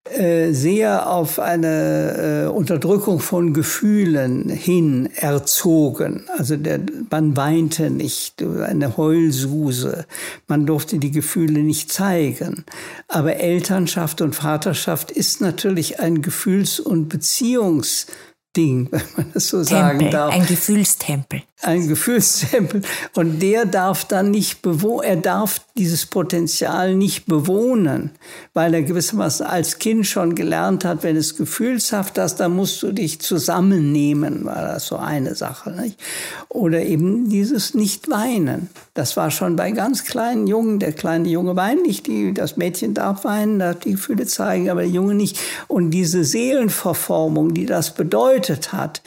äh, 0.05 0.53
sehr 0.53 1.11
auf 1.11 1.37
eine 1.39 2.45
äh, 2.45 2.49
Unterdrückung 2.49 3.19
von 3.19 3.53
Gefühlen 3.53 4.49
hin 4.49 5.09
erzogen. 5.15 6.25
Also 6.35 6.55
der, 6.57 6.79
man 7.11 7.37
weinte 7.37 7.91
nicht, 7.91 8.41
eine 8.41 8.97
Heulsuse, 8.97 10.05
man 10.47 10.65
durfte 10.65 10.97
die 10.97 11.11
Gefühle 11.11 11.59
nicht 11.59 11.91
zeigen. 11.91 12.65
Aber 13.07 13.35
Elternschaft 13.35 14.21
und 14.21 14.35
Vaterschaft 14.35 15.11
ist 15.11 15.41
natürlich 15.41 15.99
ein 15.99 16.21
Gefühls- 16.23 16.79
und 16.79 17.13
Beziehungs- 17.13 18.07
Ding, 18.55 18.87
wenn 18.91 19.01
man 19.15 19.31
das 19.33 19.47
so 19.47 19.57
Tempel, 19.57 19.69
sagen 19.69 20.11
darf. 20.11 20.33
Ein 20.33 20.45
Gefühlstempel. 20.45 21.43
Ein 21.61 21.89
Gefühlstempel. 21.89 22.83
Und 23.15 23.41
der 23.41 23.65
darf 23.65 24.05
dann 24.05 24.31
nicht 24.31 24.61
bewohnen, 24.61 25.03
er 25.03 25.17
darf 25.17 25.59
dieses 25.77 26.05
Potenzial 26.05 26.95
nicht 26.95 27.25
bewohnen, 27.25 28.11
weil 28.53 28.73
er 28.73 28.81
gewissermaßen 28.81 29.45
als 29.45 29.77
Kind 29.77 30.07
schon 30.07 30.35
gelernt 30.35 30.85
hat, 30.85 31.03
wenn 31.03 31.17
es 31.17 31.35
gefühlshaft 31.35 32.17
ist, 32.17 32.37
dann 32.37 32.55
musst 32.55 32.81
du 32.81 32.93
dich 32.93 33.19
zusammennehmen, 33.19 34.45
war 34.45 34.61
das 34.61 34.87
so 34.87 34.95
eine 34.95 35.35
Sache. 35.35 35.71
Nicht? 35.71 35.99
Oder 36.47 36.83
eben 36.83 37.29
dieses 37.29 37.73
Nicht-Weinen. 37.73 38.69
Das 38.93 39.17
war 39.17 39.29
schon 39.29 39.57
bei 39.57 39.71
ganz 39.71 40.05
kleinen 40.05 40.47
Jungen. 40.47 40.79
Der 40.79 40.93
kleine 40.93 41.27
Junge 41.27 41.57
weint 41.57 41.85
nicht, 41.85 42.07
die, 42.07 42.33
das 42.33 42.55
Mädchen 42.55 42.93
darf 42.93 43.25
weinen, 43.25 43.59
darf 43.59 43.79
die 43.79 43.91
Gefühle 43.91 44.25
zeigen, 44.25 44.69
aber 44.69 44.81
der 44.81 44.89
Junge 44.89 45.13
nicht. 45.13 45.39
Und 45.67 45.91
diese 45.91 46.23
Seelenverformung, 46.23 47.53
die 47.53 47.65
das 47.65 47.93
bedeutet 47.93 48.71
hat, 48.71 49.01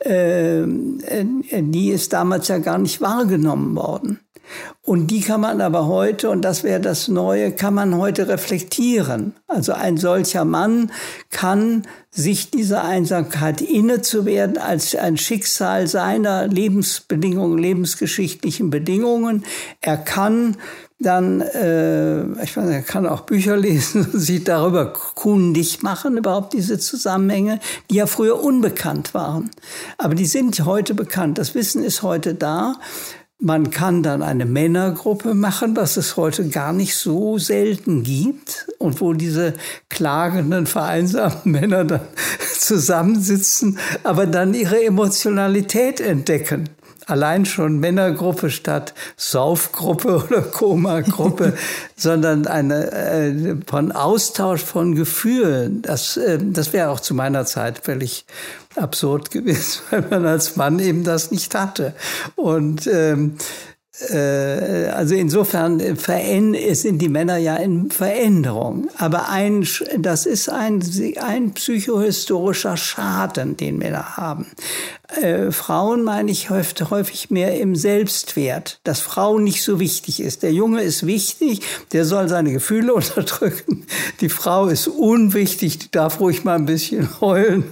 äh, 0.00 0.62
die 0.66 1.90
ist 1.90 1.97
damals 2.08 2.48
ja 2.48 2.58
gar 2.58 2.78
nicht 2.78 3.00
wahrgenommen 3.00 3.74
worden. 3.74 4.20
Und 4.82 5.08
die 5.10 5.20
kann 5.20 5.42
man 5.42 5.60
aber 5.60 5.86
heute, 5.86 6.30
und 6.30 6.42
das 6.42 6.64
wäre 6.64 6.80
das 6.80 7.08
Neue, 7.08 7.52
kann 7.52 7.74
man 7.74 7.96
heute 7.96 8.28
reflektieren. 8.28 9.34
Also 9.46 9.72
ein 9.72 9.98
solcher 9.98 10.44
Mann 10.44 10.90
kann 11.30 11.86
sich 12.10 12.50
dieser 12.50 12.84
Einsamkeit 12.84 13.60
inne 13.60 14.00
zu 14.00 14.24
werden 14.24 14.56
als 14.56 14.94
ein 14.94 15.18
Schicksal 15.18 15.86
seiner 15.86 16.46
Lebensbedingungen, 16.46 17.58
lebensgeschichtlichen 17.58 18.70
Bedingungen. 18.70 19.44
Er 19.80 19.98
kann 19.98 20.56
dann, 21.00 21.40
äh, 21.40 22.42
ich 22.42 22.56
meine, 22.56 22.74
er 22.74 22.82
kann 22.82 23.06
auch 23.06 23.20
Bücher 23.20 23.56
lesen 23.56 24.04
und 24.12 24.12
sich 24.20 24.42
darüber 24.44 24.92
kundig 24.92 25.82
machen, 25.82 26.16
überhaupt 26.16 26.52
diese 26.52 26.78
Zusammenhänge, 26.78 27.60
die 27.90 27.96
ja 27.96 28.06
früher 28.06 28.42
unbekannt 28.42 29.14
waren. 29.14 29.50
Aber 29.96 30.14
die 30.14 30.26
sind 30.26 30.64
heute 30.64 30.94
bekannt. 30.94 31.38
Das 31.38 31.54
Wissen 31.54 31.84
ist 31.84 32.02
heute 32.02 32.34
da. 32.34 32.74
Man 33.40 33.70
kann 33.70 34.02
dann 34.02 34.20
eine 34.24 34.46
Männergruppe 34.46 35.34
machen, 35.34 35.76
was 35.76 35.96
es 35.96 36.16
heute 36.16 36.48
gar 36.48 36.72
nicht 36.72 36.96
so 36.96 37.38
selten 37.38 38.02
gibt 38.02 38.66
und 38.78 39.00
wo 39.00 39.12
diese 39.12 39.54
klagenden, 39.88 40.66
vereinsamten 40.66 41.50
Männer 41.52 41.84
dann 41.84 42.00
zusammensitzen, 42.58 43.78
aber 44.02 44.26
dann 44.26 44.54
ihre 44.54 44.82
Emotionalität 44.82 46.00
entdecken 46.00 46.68
allein 47.06 47.44
schon 47.44 47.78
Männergruppe 47.78 48.50
statt 48.50 48.94
Saufgruppe 49.16 50.24
oder 50.28 50.42
Koma-Gruppe, 50.42 51.54
sondern 51.96 52.46
eine 52.46 52.92
äh, 52.92 53.56
von 53.66 53.92
Austausch 53.92 54.62
von 54.62 54.94
Gefühlen. 54.94 55.82
Das, 55.82 56.16
äh, 56.16 56.38
das 56.40 56.72
wäre 56.72 56.90
auch 56.90 57.00
zu 57.00 57.14
meiner 57.14 57.46
Zeit 57.46 57.84
völlig 57.84 58.26
absurd 58.76 59.30
gewesen, 59.32 59.82
weil 59.90 60.04
man 60.10 60.26
als 60.26 60.56
Mann 60.56 60.78
eben 60.78 61.04
das 61.04 61.30
nicht 61.30 61.54
hatte. 61.54 61.94
Und 62.36 62.86
ähm, 62.86 63.36
äh, 64.10 64.90
also 64.90 65.14
insofern 65.14 65.80
sind 65.96 66.98
die 66.98 67.08
Männer 67.08 67.36
ja 67.36 67.56
in 67.56 67.90
Veränderung. 67.90 68.88
Aber 68.96 69.28
ein, 69.28 69.66
das 69.98 70.26
ist 70.26 70.48
ein, 70.48 70.82
ein 71.20 71.52
psychohistorischer 71.52 72.76
Schaden, 72.76 73.56
den 73.56 73.78
Männer 73.78 74.16
haben. 74.16 74.46
Äh, 75.08 75.52
Frauen 75.52 76.04
meine 76.04 76.30
ich 76.30 76.50
häufig, 76.50 76.90
häufig 76.90 77.30
mehr 77.30 77.58
im 77.58 77.74
Selbstwert, 77.76 78.78
dass 78.84 79.00
Frau 79.00 79.38
nicht 79.38 79.62
so 79.62 79.80
wichtig 79.80 80.20
ist. 80.20 80.42
Der 80.42 80.52
Junge 80.52 80.82
ist 80.82 81.06
wichtig, 81.06 81.62
der 81.92 82.04
soll 82.04 82.28
seine 82.28 82.52
Gefühle 82.52 82.92
unterdrücken. 82.94 83.86
Die 84.20 84.28
Frau 84.28 84.68
ist 84.68 84.86
unwichtig, 84.86 85.78
die 85.78 85.90
darf 85.90 86.20
ruhig 86.20 86.44
mal 86.44 86.56
ein 86.56 86.66
bisschen 86.66 87.08
heulen, 87.20 87.64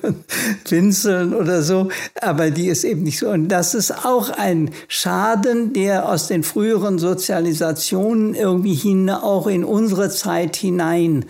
winseln 0.68 1.34
oder 1.34 1.62
so, 1.62 1.88
aber 2.20 2.50
die 2.50 2.68
ist 2.68 2.84
eben 2.84 3.02
nicht 3.02 3.18
so. 3.18 3.28
Und 3.28 3.48
das 3.48 3.74
ist 3.74 4.06
auch 4.06 4.30
ein 4.30 4.70
Schaden, 4.88 5.74
der 5.74 6.08
aus 6.08 6.28
den 6.28 6.42
früheren 6.42 6.98
Sozialisationen 6.98 8.34
irgendwie 8.34 8.74
hin, 8.74 9.10
auch 9.10 9.46
in 9.46 9.64
unsere 9.64 10.08
Zeit 10.10 10.56
hinein 10.56 11.26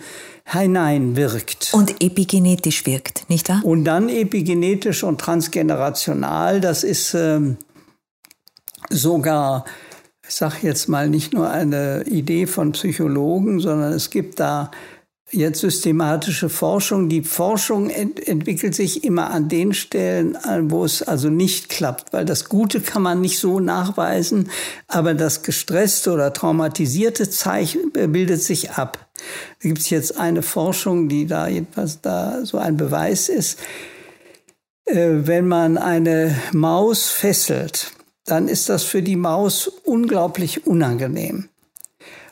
hineinwirkt. 0.47 1.71
Und 1.73 2.01
epigenetisch 2.01 2.85
wirkt, 2.85 3.29
nicht 3.29 3.49
wahr? 3.49 3.61
Und 3.63 3.83
dann 3.83 4.07
epigenetisch 4.07 5.03
und 5.03 5.19
transgenerational, 5.19 6.61
das 6.61 6.83
ist 6.83 7.13
ähm, 7.13 7.57
sogar, 8.89 9.65
ich 10.25 10.35
sage 10.35 10.55
jetzt 10.61 10.87
mal, 10.87 11.09
nicht 11.09 11.33
nur 11.33 11.49
eine 11.49 12.03
Idee 12.03 12.47
von 12.47 12.71
Psychologen, 12.71 13.59
sondern 13.59 13.91
es 13.91 14.09
gibt 14.09 14.39
da 14.39 14.71
jetzt 15.31 15.59
systematische 15.59 16.49
Forschung. 16.49 17.09
Die 17.09 17.21
Forschung 17.21 17.89
ent 17.89 18.25
entwickelt 18.25 18.75
sich 18.75 19.03
immer 19.03 19.29
an 19.31 19.49
den 19.49 19.73
Stellen, 19.73 20.37
wo 20.69 20.85
es 20.85 21.03
also 21.03 21.29
nicht 21.29 21.69
klappt, 21.69 22.13
weil 22.13 22.25
das 22.25 22.49
Gute 22.49 22.79
kann 22.79 23.01
man 23.01 23.21
nicht 23.21 23.39
so 23.39 23.59
nachweisen, 23.59 24.49
aber 24.87 25.13
das 25.13 25.43
gestresste 25.43 26.11
oder 26.13 26.33
traumatisierte 26.33 27.29
Zeichen 27.29 27.91
bildet 27.91 28.41
sich 28.41 28.71
ab. 28.71 29.07
Da 29.61 29.69
gibt 29.69 29.79
es 29.79 29.89
jetzt 29.89 30.17
eine 30.17 30.43
Forschung, 30.43 31.09
die 31.09 31.25
da 31.25 31.47
jedenfalls 31.47 32.01
da 32.01 32.45
so 32.45 32.57
ein 32.57 32.77
Beweis 32.77 33.29
ist. 33.29 33.59
Äh, 34.85 35.27
wenn 35.27 35.47
man 35.47 35.77
eine 35.77 36.35
Maus 36.53 37.09
fesselt, 37.09 37.91
dann 38.25 38.47
ist 38.47 38.69
das 38.69 38.83
für 38.83 39.01
die 39.01 39.15
Maus 39.15 39.67
unglaublich 39.67 40.67
unangenehm. 40.67 41.49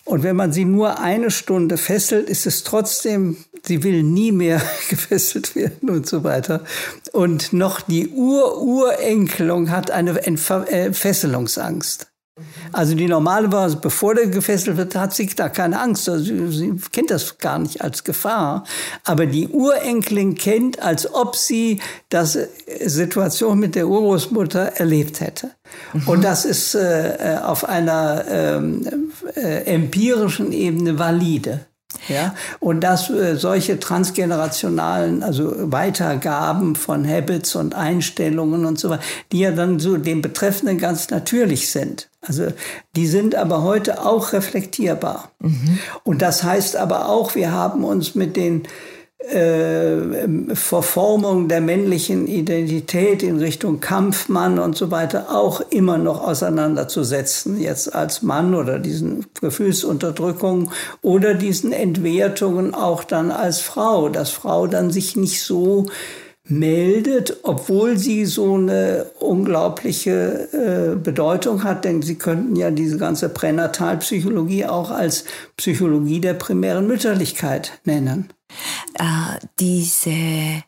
Und 0.06 0.22
wenn 0.22 0.36
man 0.36 0.54
sie 0.54 0.66
nur 0.66 1.00
eine 1.00 1.32
Stunde 1.32 1.78
fesselt, 1.78 2.30
ist 2.30 2.46
es 2.46 2.64
trotzdem, 2.64 3.38
sie 3.64 3.84
will 3.84 4.04
nie 4.04 4.32
mehr 4.32 4.62
gefesselt 4.90 5.56
werden 5.56 5.90
und 5.90 6.08
so 6.08 6.24
weiter. 6.24 6.64
Und 7.12 7.54
noch 7.54 7.82
die 7.82 8.10
Ur-Urenkelung 8.10 9.72
hat 9.72 9.90
eine 9.90 10.24
Entfer 10.26 10.72
äh, 10.72 10.94
Fesselungsangst. 10.94 12.08
Also 12.74 12.96
die 12.96 13.08
normale 13.08 13.50
war, 13.52 13.70
bevor 13.76 14.14
der 14.14 14.28
gefesselt 14.28 14.76
wird, 14.76 14.94
hat 14.96 15.14
sie 15.14 15.28
da 15.28 15.48
keine 15.48 15.80
Angst. 15.80 16.10
Also 16.10 16.52
sie, 16.52 16.76
kennt 16.92 17.10
das 17.10 17.38
gar 17.38 17.60
nicht 17.60 17.82
als 17.82 18.04
Gefahr. 18.04 18.66
Aber 19.06 19.26
die 19.26 19.48
Urenkelin 19.48 20.36
kennt, 20.36 20.82
als 20.82 21.14
ob 21.14 21.38
sie 21.38 21.80
das 22.10 22.36
äh, 22.36 22.50
Situation 22.86 23.58
mit 23.60 23.76
der 23.76 23.88
Urgroßmutter 23.88 24.74
erlebt 24.76 25.22
hätte. 25.22 25.52
Mhm. 25.94 26.08
Und 26.08 26.24
das 26.24 26.44
ist 26.44 26.76
äh, 26.76 27.36
äh 27.36 27.38
auf 27.38 27.64
einer 27.64 28.26
ähm, 28.28 29.12
äh, 29.36 29.64
empirischen 29.74 30.52
Ebene 30.52 31.00
valide. 31.00 31.66
Ja, 32.08 32.36
und 32.60 32.82
dass 32.82 33.10
äh, 33.10 33.36
solche 33.36 33.80
transgenerationalen, 33.80 35.24
also 35.24 35.54
Weitergaben 35.72 36.76
von 36.76 37.08
Habits 37.08 37.56
und 37.56 37.74
Einstellungen 37.74 38.66
und 38.66 38.80
so 38.80 38.90
weiter, 38.90 39.04
die 39.32 39.40
ja 39.40 39.52
dann 39.52 39.80
so 39.80 39.98
dem 39.98 40.22
Betreffenden 40.22 40.78
ganz 40.78 41.10
natürlich 41.10 41.72
sind. 41.72 42.10
Also 42.22 42.48
die 42.96 43.08
sind 43.08 43.36
aber 43.36 43.64
heute 43.64 44.06
auch 44.06 44.34
reflektierbar. 44.34 45.32
Mhm. 45.40 45.80
Und 46.04 46.22
das 46.22 46.44
heißt 46.44 46.76
aber 46.76 47.10
auch, 47.10 47.36
wir 47.36 47.52
haben 47.52 47.84
uns 47.84 48.16
mit 48.16 48.36
den 48.36 48.64
äh, 49.32 50.56
Verformung 50.56 51.48
der 51.48 51.62
männlichen 51.62 52.28
Identität 52.28 53.24
in 53.24 53.40
Richtung 53.40 53.80
Kampfmann 53.80 54.60
und 54.60 54.78
so 54.78 54.92
weiter 54.92 55.36
auch 55.36 55.62
immer 55.70 55.98
noch 55.98 56.26
auseinanderzusetzen, 56.26 57.60
jetzt 57.60 57.94
als 57.94 58.22
Mann 58.22 58.54
oder 58.54 58.80
diesen 58.80 59.26
Gefühlsunterdrückungen 59.42 60.70
oder 61.02 61.34
diesen 61.34 61.72
Entwertungen 61.72 62.74
auch 62.74 63.04
dann 63.04 63.32
als 63.32 63.62
Frau, 63.62 64.10
dass 64.10 64.30
Frau 64.30 64.68
dann 64.68 64.92
sich 64.92 65.16
nicht 65.16 65.42
so 65.42 65.86
meldet, 66.48 67.38
obwohl 67.44 67.98
sie 67.98 68.26
so 68.26 68.54
eine 68.54 69.08
unglaubliche 69.20 70.48
äh, 70.54 70.96
Bedeutung 70.96 71.64
hat, 71.64 71.86
denn 71.86 72.02
sie 72.02 72.16
könnten 72.16 72.56
ja 72.56 72.70
diese 72.70 72.98
ganze 72.98 73.30
Pränatalpsychologie 73.30 74.66
auch 74.66 74.92
als 74.92 75.26
Psychologie 75.58 76.20
der 76.20 76.36
primären 76.36 76.88
Mütterlichkeit 76.88 77.80
nennen. 77.84 78.30
Äh, 79.00 79.40
diese 79.60 80.64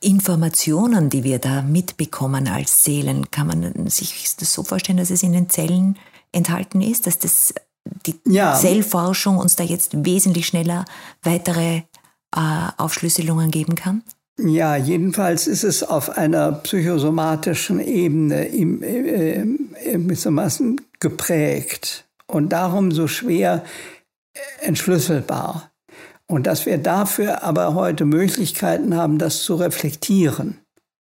Informationen, 0.00 1.10
die 1.10 1.24
wir 1.24 1.38
da 1.38 1.62
mitbekommen 1.62 2.48
als 2.48 2.84
Seelen, 2.84 3.30
kann 3.30 3.46
man 3.46 3.88
sich 3.88 4.34
das 4.38 4.52
so 4.52 4.64
vorstellen, 4.64 4.98
dass 4.98 5.10
es 5.10 5.22
in 5.22 5.32
den 5.32 5.48
Zellen 5.48 5.98
enthalten 6.32 6.80
ist, 6.80 7.06
dass 7.06 7.18
das 7.18 7.54
die 8.06 8.14
ja. 8.26 8.54
Zellforschung 8.54 9.38
uns 9.38 9.56
da 9.56 9.64
jetzt 9.64 10.04
wesentlich 10.04 10.46
schneller 10.46 10.84
weitere 11.22 11.82
äh, 12.34 12.68
Aufschlüsselungen 12.76 13.50
geben 13.50 13.74
kann? 13.74 14.02
Ja, 14.38 14.76
jedenfalls 14.76 15.46
ist 15.46 15.62
es 15.62 15.82
auf 15.82 16.10
einer 16.10 16.52
psychosomatischen 16.52 17.80
Ebene 17.80 18.46
im, 18.46 18.82
äh, 18.82 19.44
gewissermaßen 19.92 20.80
geprägt 21.00 22.06
und 22.26 22.50
darum 22.50 22.92
so 22.92 23.08
schwer 23.08 23.64
entschlüsselbar. 24.60 25.71
Und 26.32 26.46
dass 26.46 26.64
wir 26.64 26.78
dafür 26.78 27.42
aber 27.42 27.74
heute 27.74 28.06
Möglichkeiten 28.06 28.96
haben, 28.96 29.18
das 29.18 29.42
zu 29.42 29.54
reflektieren. 29.54 30.56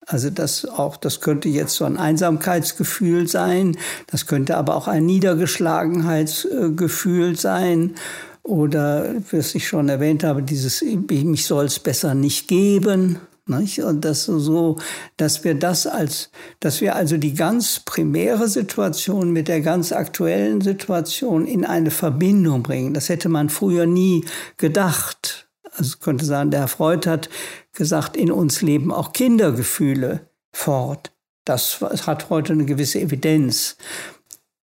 Also 0.06 0.30
das 0.30 0.66
auch, 0.66 0.98
das 0.98 1.20
könnte 1.20 1.50
jetzt 1.50 1.74
so 1.74 1.86
ein 1.86 1.98
Einsamkeitsgefühl 1.98 3.28
sein, 3.28 3.76
das 4.06 4.28
könnte 4.28 4.56
aber 4.56 4.76
auch 4.76 4.88
ein 4.88 5.08
Niedergeschlagenheitsgefühl 5.08 7.40
sein 7.40 7.96
oder, 8.44 9.16
was 9.32 9.56
ich 9.56 9.68
schon 9.68 9.90
erwähnt 9.90 10.24
habe, 10.24 10.44
dieses, 10.44 10.84
mich 10.84 11.48
soll 11.48 11.66
es 11.66 11.80
besser 11.80 12.14
nicht 12.14 12.48
geben. 12.48 13.18
Nicht? 13.48 13.80
Und 13.80 14.04
das 14.04 14.26
so, 14.26 14.78
dass 15.18 15.44
wir 15.44 15.54
das 15.54 15.86
als, 15.86 16.32
dass 16.60 16.82
wir 16.82 16.96
also 16.96 17.18
die 17.18 17.36
ganz 17.36 17.80
primäre 17.80 18.48
Situation 18.48 19.32
mit 19.32 19.48
der 19.48 19.62
ganz 19.62 19.92
aktuellen 19.92 20.62
Situation 20.62 21.46
in 21.46 21.64
eine 21.64 21.92
Verbindung 21.92 22.64
bringen. 22.64 22.96
Das 22.96 23.10
hätte 23.10 23.30
man 23.30 23.50
früher 23.50 23.86
nie 23.86 24.26
gedacht. 24.58 25.48
Also 25.78 25.98
könnte 26.00 26.26
sagen, 26.26 26.50
der 26.50 26.62
Herr 26.62 26.68
Freud 26.68 27.08
hat 27.08 27.30
gesagt, 27.74 28.18
in 28.18 28.32
uns 28.32 28.64
leben 28.64 28.92
auch 28.92 29.14
Kindergefühle 29.14 30.28
fort. 30.52 31.12
Das 31.44 31.82
hat 31.82 32.32
heute 32.32 32.54
eine 32.54 32.66
gewisse 32.66 33.00
Evidenz. 33.00 33.78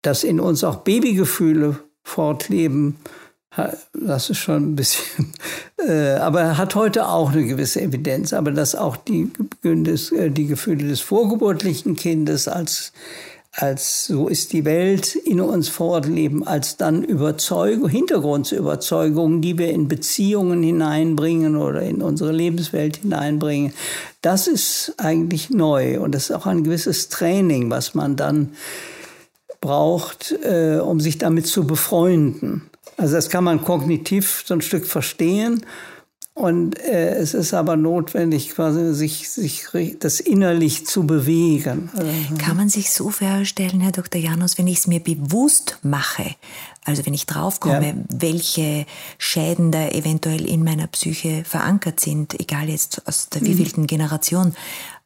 Dass 0.03 0.23
in 0.23 0.39
uns 0.39 0.63
auch 0.63 0.77
Babygefühle 0.77 1.81
fortleben, 2.05 2.97
das 3.93 4.31
ist 4.31 4.39
schon 4.39 4.73
ein 4.73 4.77
bisschen, 4.77 5.33
äh, 5.89 6.15
aber 6.15 6.41
er 6.41 6.59
hat 6.59 6.75
heute 6.75 7.09
auch 7.09 7.33
eine 7.33 7.45
gewisse 7.45 7.81
Evidenz, 7.81 8.33
aber 8.33 8.51
dass 8.51 8.75
auch 8.75 8.97
die, 8.97 9.31
äh, 9.65 10.31
die 10.31 10.47
Gefühle 10.47 10.89
des 10.89 11.01
vorgeburtlichen 11.01 11.97
Kindes 11.97 12.47
als, 12.47 12.93
als 13.53 14.07
so 14.07 14.29
ist 14.29 14.53
die 14.53 14.65
Welt 14.65 15.17
in 15.17 15.41
uns 15.41 15.69
fortleben, 15.69 16.47
als 16.47 16.77
dann 16.77 17.03
Überzeugung, 17.03 17.89
Hintergrundüberzeugungen, 17.89 19.41
die 19.41 19.59
wir 19.59 19.71
in 19.71 19.89
Beziehungen 19.89 20.63
hineinbringen 20.63 21.57
oder 21.57 21.83
in 21.83 22.03
unsere 22.03 22.33
Lebenswelt 22.33 22.99
hineinbringen, 22.99 23.73
das 24.23 24.47
ist 24.47 24.95
eigentlich 24.99 25.51
neu 25.51 26.01
und 26.01 26.15
das 26.15 26.31
ist 26.31 26.37
auch 26.37 26.47
ein 26.47 26.65
gewisses 26.65 27.09
Training, 27.09 27.71
was 27.71 27.95
man 27.95 28.15
dann 28.15 28.53
braucht, 29.61 30.33
äh, 30.45 30.79
um 30.79 31.01
sich 31.01 31.19
damit 31.19 31.47
zu 31.47 31.67
befreunden. 31.67 32.68
Also 32.99 33.15
das 33.15 33.31
kann 33.31 33.45
man 33.45 33.63
kognitiv 33.65 34.43
so 34.45 34.55
ein 34.55 34.61
Stück 34.61 34.87
verstehen. 34.87 35.65
Und 36.35 36.79
äh, 36.79 37.17
es 37.17 37.35
ist 37.35 37.53
aber 37.53 37.77
notwendig, 37.77 38.51
quasi 38.51 38.95
sich, 38.95 39.29
sich 39.29 39.67
das 39.99 40.21
innerlich 40.21 40.87
zu 40.87 41.05
bewegen. 41.05 41.91
Kann 42.39 42.57
man 42.57 42.69
sich 42.69 42.93
so 42.93 43.11
vorstellen, 43.11 43.81
Herr 43.81 43.91
Dr. 43.91 44.21
Janus, 44.21 44.57
wenn 44.57 44.69
ich 44.69 44.79
es 44.79 44.87
mir 44.87 45.01
bewusst 45.01 45.79
mache, 45.83 46.37
also 46.85 47.05
wenn 47.07 47.15
ich 47.15 47.27
draufkomme, 47.27 47.89
ja. 47.89 47.95
welche 48.09 48.87
Schäden 49.19 49.73
da 49.73 49.89
eventuell 49.89 50.45
in 50.45 50.63
meiner 50.63 50.87
Psyche 50.87 51.43
verankert 51.45 51.99
sind, 51.99 52.39
egal 52.39 52.69
jetzt 52.69 53.07
aus 53.09 53.29
der 53.31 53.43
mhm. 53.43 53.47
wievielten 53.47 53.83
mhm. 53.83 53.89
Generation, 53.89 54.55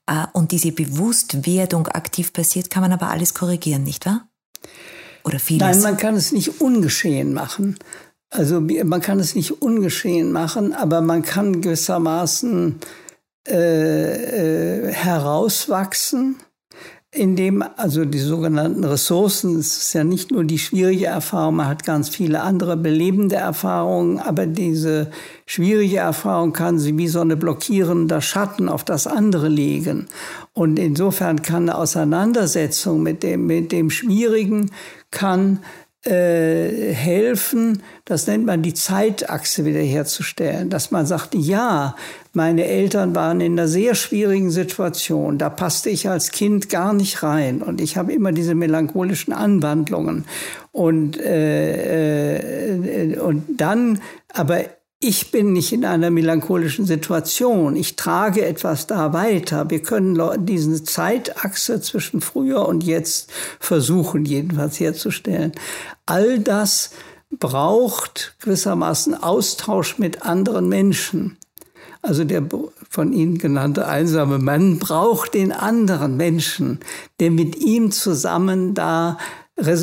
äh, 0.06 0.26
und 0.34 0.52
diese 0.52 0.72
Bewusstwerdung 0.72 1.88
aktiv 1.88 2.34
passiert, 2.34 2.68
kann 2.68 2.82
man 2.82 2.92
aber 2.92 3.08
alles 3.08 3.32
korrigieren, 3.32 3.84
nicht 3.84 4.04
wahr? 4.04 4.28
Oder 5.32 5.40
vieles? 5.40 5.60
Nein, 5.60 5.82
man 5.82 5.96
kann 5.96 6.14
es 6.14 6.32
nicht 6.32 6.60
ungeschehen 6.60 7.32
machen. 7.32 7.78
Also 8.30 8.60
man 8.60 9.00
kann 9.00 9.18
es 9.18 9.34
nicht 9.34 9.62
ungeschehen 9.62 10.32
machen, 10.32 10.72
aber 10.72 11.00
man 11.00 11.22
kann 11.22 11.60
gewissermaßen 11.60 12.80
äh, 13.48 14.88
äh, 14.88 14.92
herauswachsen 14.92 16.36
in 17.14 17.36
dem 17.36 17.62
also 17.76 18.06
die 18.06 18.18
sogenannten 18.18 18.84
Ressourcen, 18.84 19.58
es 19.58 19.76
ist 19.76 19.92
ja 19.92 20.02
nicht 20.02 20.30
nur 20.30 20.44
die 20.44 20.58
schwierige 20.58 21.06
Erfahrung, 21.06 21.56
man 21.56 21.68
hat 21.68 21.84
ganz 21.84 22.08
viele 22.08 22.40
andere 22.40 22.78
belebende 22.78 23.36
Erfahrungen, 23.36 24.18
aber 24.18 24.46
diese 24.46 25.10
schwierige 25.44 25.98
Erfahrung 25.98 26.54
kann 26.54 26.78
sie 26.78 26.96
wie 26.96 27.08
so 27.08 27.20
eine 27.20 27.36
blockierender 27.36 28.22
Schatten 28.22 28.70
auf 28.70 28.82
das 28.82 29.06
andere 29.06 29.48
legen. 29.48 30.06
Und 30.54 30.78
insofern 30.78 31.42
kann 31.42 31.64
eine 31.64 31.76
Auseinandersetzung 31.76 33.02
mit 33.02 33.22
dem, 33.22 33.46
mit 33.46 33.72
dem 33.72 33.90
Schwierigen 33.90 34.70
kann 35.12 35.60
äh, 36.04 36.92
helfen, 36.92 37.80
das 38.04 38.26
nennt 38.26 38.44
man 38.44 38.62
die 38.62 38.74
Zeitachse 38.74 39.64
wiederherzustellen, 39.64 40.68
dass 40.68 40.90
man 40.90 41.06
sagt, 41.06 41.36
ja, 41.36 41.94
meine 42.32 42.64
Eltern 42.64 43.14
waren 43.14 43.40
in 43.40 43.52
einer 43.52 43.68
sehr 43.68 43.94
schwierigen 43.94 44.50
Situation, 44.50 45.38
da 45.38 45.48
passte 45.48 45.90
ich 45.90 46.08
als 46.08 46.32
Kind 46.32 46.68
gar 46.68 46.92
nicht 46.92 47.22
rein 47.22 47.62
und 47.62 47.80
ich 47.80 47.96
habe 47.96 48.12
immer 48.12 48.32
diese 48.32 48.56
melancholischen 48.56 49.32
Anwandlungen 49.32 50.24
und, 50.72 51.20
äh, 51.20 53.12
äh, 53.12 53.18
und 53.20 53.44
dann, 53.60 54.00
aber 54.32 54.64
ich 55.02 55.32
bin 55.32 55.52
nicht 55.52 55.72
in 55.72 55.84
einer 55.84 56.10
melancholischen 56.10 56.86
Situation. 56.86 57.74
Ich 57.74 57.96
trage 57.96 58.46
etwas 58.46 58.86
da 58.86 59.12
weiter. 59.12 59.68
Wir 59.68 59.82
können 59.82 60.20
diese 60.46 60.84
Zeitachse 60.84 61.80
zwischen 61.80 62.20
früher 62.20 62.68
und 62.68 62.84
jetzt 62.84 63.30
versuchen, 63.58 64.24
jedenfalls 64.24 64.78
herzustellen. 64.78 65.52
All 66.06 66.38
das 66.38 66.90
braucht 67.30 68.36
gewissermaßen 68.42 69.20
Austausch 69.20 69.98
mit 69.98 70.22
anderen 70.22 70.68
Menschen. 70.68 71.36
Also 72.00 72.22
der 72.24 72.44
von 72.88 73.12
Ihnen 73.12 73.38
genannte 73.38 73.88
einsame 73.88 74.38
Mann 74.38 74.78
braucht 74.78 75.34
den 75.34 75.50
anderen 75.50 76.16
Menschen, 76.16 76.78
der 77.18 77.30
mit 77.32 77.56
ihm 77.56 77.90
zusammen 77.90 78.74
da 78.74 79.18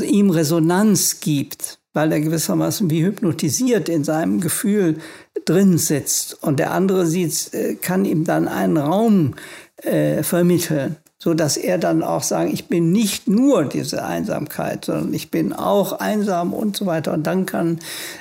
ihm 0.05 0.29
Resonanz 0.29 1.19
gibt 1.19 1.79
weil 1.93 2.12
er 2.12 2.19
gewissermaßen 2.19 2.89
wie 2.89 3.04
hypnotisiert 3.04 3.89
in 3.89 4.04
seinem 4.04 4.41
Gefühl 4.41 4.99
drin 5.45 5.78
sitzt. 5.78 6.43
Und 6.43 6.60
der 6.60 6.71
andere 6.71 7.06
sieht, 7.06 7.54
äh, 7.54 7.75
kann 7.75 8.06
ihm 8.06 8.25
dann 8.25 8.47
einen 8.47 8.78
Raum 8.78 9.36
äh, 9.84 10.23
vermitteln 10.23 10.97
so 11.21 11.34
dass 11.34 11.58
er 11.58 11.78
dann 11.78 12.02
auch 12.02 12.23
sagen, 12.23 12.49
ich 12.54 12.69
bin 12.69 12.93
nicht 12.93 13.28
nur 13.28 13.65
diese 13.65 14.06
Einsamkeit, 14.06 14.86
sondern 14.86 15.13
ich 15.13 15.30
bin 15.30 15.52
auch 15.52 15.91
einsam 15.91 16.54
und 16.54 16.78
so 16.78 16.86
weiter. 16.86 17.12
Und 17.12 17.28
dann 17.28 17.45
kann 17.45 17.80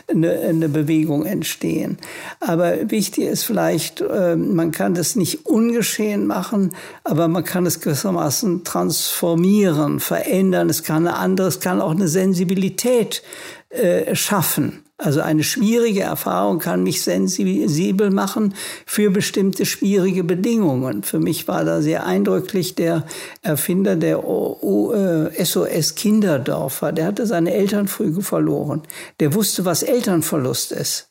eine, 0.08 0.32
eine 0.32 0.68
Bewegung 0.68 1.24
entstehen. 1.24 1.98
Aber 2.40 2.90
wichtig 2.90 3.26
ist 3.26 3.44
vielleicht, 3.44 4.00
äh, 4.00 4.34
man 4.34 4.72
kann 4.72 4.94
das 4.94 5.14
nicht 5.14 5.46
ungeschehen 5.46 6.26
machen, 6.26 6.72
aber 7.04 7.28
man 7.28 7.44
kann 7.44 7.66
es 7.66 7.80
gewissermaßen 7.80 8.64
transformieren, 8.64 10.00
verändern. 10.00 10.68
Es 10.68 10.82
kann 10.82 11.06
eine 11.06 11.18
andere, 11.18 11.46
es 11.46 11.60
kann 11.60 11.80
auch 11.80 11.92
eine 11.92 12.08
Sensibilität 12.08 13.22
äh, 13.70 14.14
schaffen. 14.14 14.82
Also 14.96 15.20
eine 15.20 15.44
schwierige 15.44 16.00
Erfahrung 16.00 16.58
kann 16.58 16.82
mich 16.82 17.02
sensibel 17.02 18.10
machen 18.10 18.54
für 18.84 19.10
bestimmte 19.10 19.64
schwierige 19.64 20.24
Bedingungen. 20.24 21.04
Für 21.04 21.20
mich 21.20 21.46
war 21.46 21.64
da 21.64 21.80
sehr 21.82 22.04
eindrücklich 22.04 22.74
der 22.74 23.04
Erfinder 23.42 23.94
der 23.94 24.18
SOS 24.20 25.90
äh, 25.90 25.94
Kinderdorfer. 25.94 26.90
Der 26.90 27.06
hatte 27.06 27.26
seine 27.26 27.52
Eltern 27.52 27.86
früh 27.86 28.20
verloren. 28.22 28.82
Der 29.20 29.34
wusste, 29.34 29.64
was 29.64 29.84
Elternverlust 29.84 30.72
ist. 30.72 31.10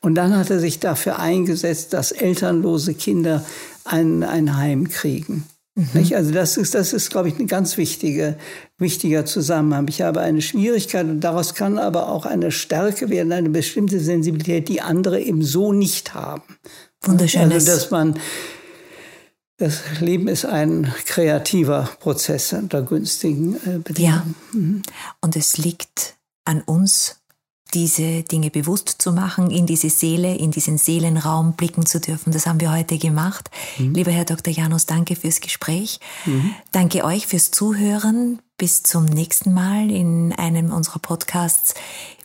Und 0.00 0.14
dann 0.14 0.34
hat 0.34 0.48
er 0.48 0.58
sich 0.58 0.80
dafür 0.80 1.18
eingesetzt, 1.18 1.92
dass 1.92 2.12
elternlose 2.12 2.94
Kinder 2.94 3.44
ein, 3.84 4.22
ein 4.22 4.56
Heim 4.56 4.88
kriegen. 4.88 5.44
Mhm. 5.76 6.14
Also 6.14 6.32
das 6.32 6.56
ist, 6.56 6.74
das 6.74 6.94
ist, 6.94 7.10
glaube 7.10 7.28
ich, 7.28 7.38
ein 7.38 7.46
ganz 7.46 7.76
wichtige, 7.76 8.36
wichtiger 8.78 9.26
Zusammenhang. 9.26 9.86
Ich 9.88 10.00
habe 10.00 10.20
eine 10.20 10.40
Schwierigkeit 10.40 11.04
und 11.04 11.20
daraus 11.20 11.54
kann 11.54 11.78
aber 11.78 12.08
auch 12.08 12.24
eine 12.24 12.50
Stärke 12.50 13.10
werden, 13.10 13.30
eine 13.30 13.50
bestimmte 13.50 14.00
Sensibilität, 14.00 14.68
die 14.68 14.80
andere 14.80 15.20
eben 15.20 15.42
so 15.42 15.74
nicht 15.74 16.14
haben. 16.14 16.56
Wunderschön. 17.02 17.52
Also 17.52 17.66
dass 17.66 17.90
man 17.90 18.18
das 19.58 20.00
Leben 20.00 20.28
ist 20.28 20.44
ein 20.44 20.92
kreativer 21.06 21.88
Prozess 22.00 22.52
unter 22.52 22.82
günstigen 22.82 23.56
äh, 23.66 23.78
Bedingungen. 23.78 24.34
Ja. 24.52 24.58
Mhm. 24.58 24.82
Und 25.20 25.36
es 25.36 25.58
liegt 25.58 26.16
an 26.44 26.62
uns, 26.62 27.20
diese 27.74 28.22
Dinge 28.22 28.50
bewusst 28.50 28.96
zu 28.98 29.12
machen, 29.12 29.50
in 29.50 29.66
diese 29.66 29.90
Seele, 29.90 30.36
in 30.36 30.50
diesen 30.50 30.78
Seelenraum 30.78 31.54
blicken 31.54 31.84
zu 31.84 32.00
dürfen. 32.00 32.32
Das 32.32 32.46
haben 32.46 32.60
wir 32.60 32.72
heute 32.72 32.98
gemacht. 32.98 33.50
Mhm. 33.78 33.94
Lieber 33.94 34.12
Herr 34.12 34.24
Dr. 34.24 34.52
Janus, 34.52 34.86
danke 34.86 35.16
fürs 35.16 35.40
Gespräch. 35.40 36.00
Mhm. 36.24 36.54
Danke 36.72 37.04
euch 37.04 37.26
fürs 37.26 37.50
Zuhören. 37.50 38.40
Bis 38.58 38.82
zum 38.82 39.04
nächsten 39.04 39.52
Mal 39.52 39.90
in 39.90 40.32
einem 40.32 40.72
unserer 40.72 40.98
Podcasts 40.98 41.74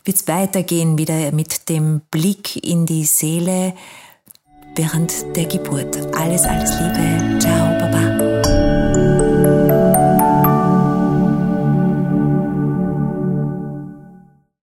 wird 0.04 0.16
es 0.16 0.28
weitergehen 0.28 0.96
wieder 0.96 1.30
mit 1.32 1.68
dem 1.68 2.00
Blick 2.10 2.56
in 2.64 2.86
die 2.86 3.04
Seele 3.04 3.74
während 4.74 5.36
der 5.36 5.44
Geburt. 5.44 5.96
Alles, 6.16 6.44
alles 6.44 6.70
Liebe. 6.70 7.38
Ciao, 7.38 7.78
Baba. 7.78 8.11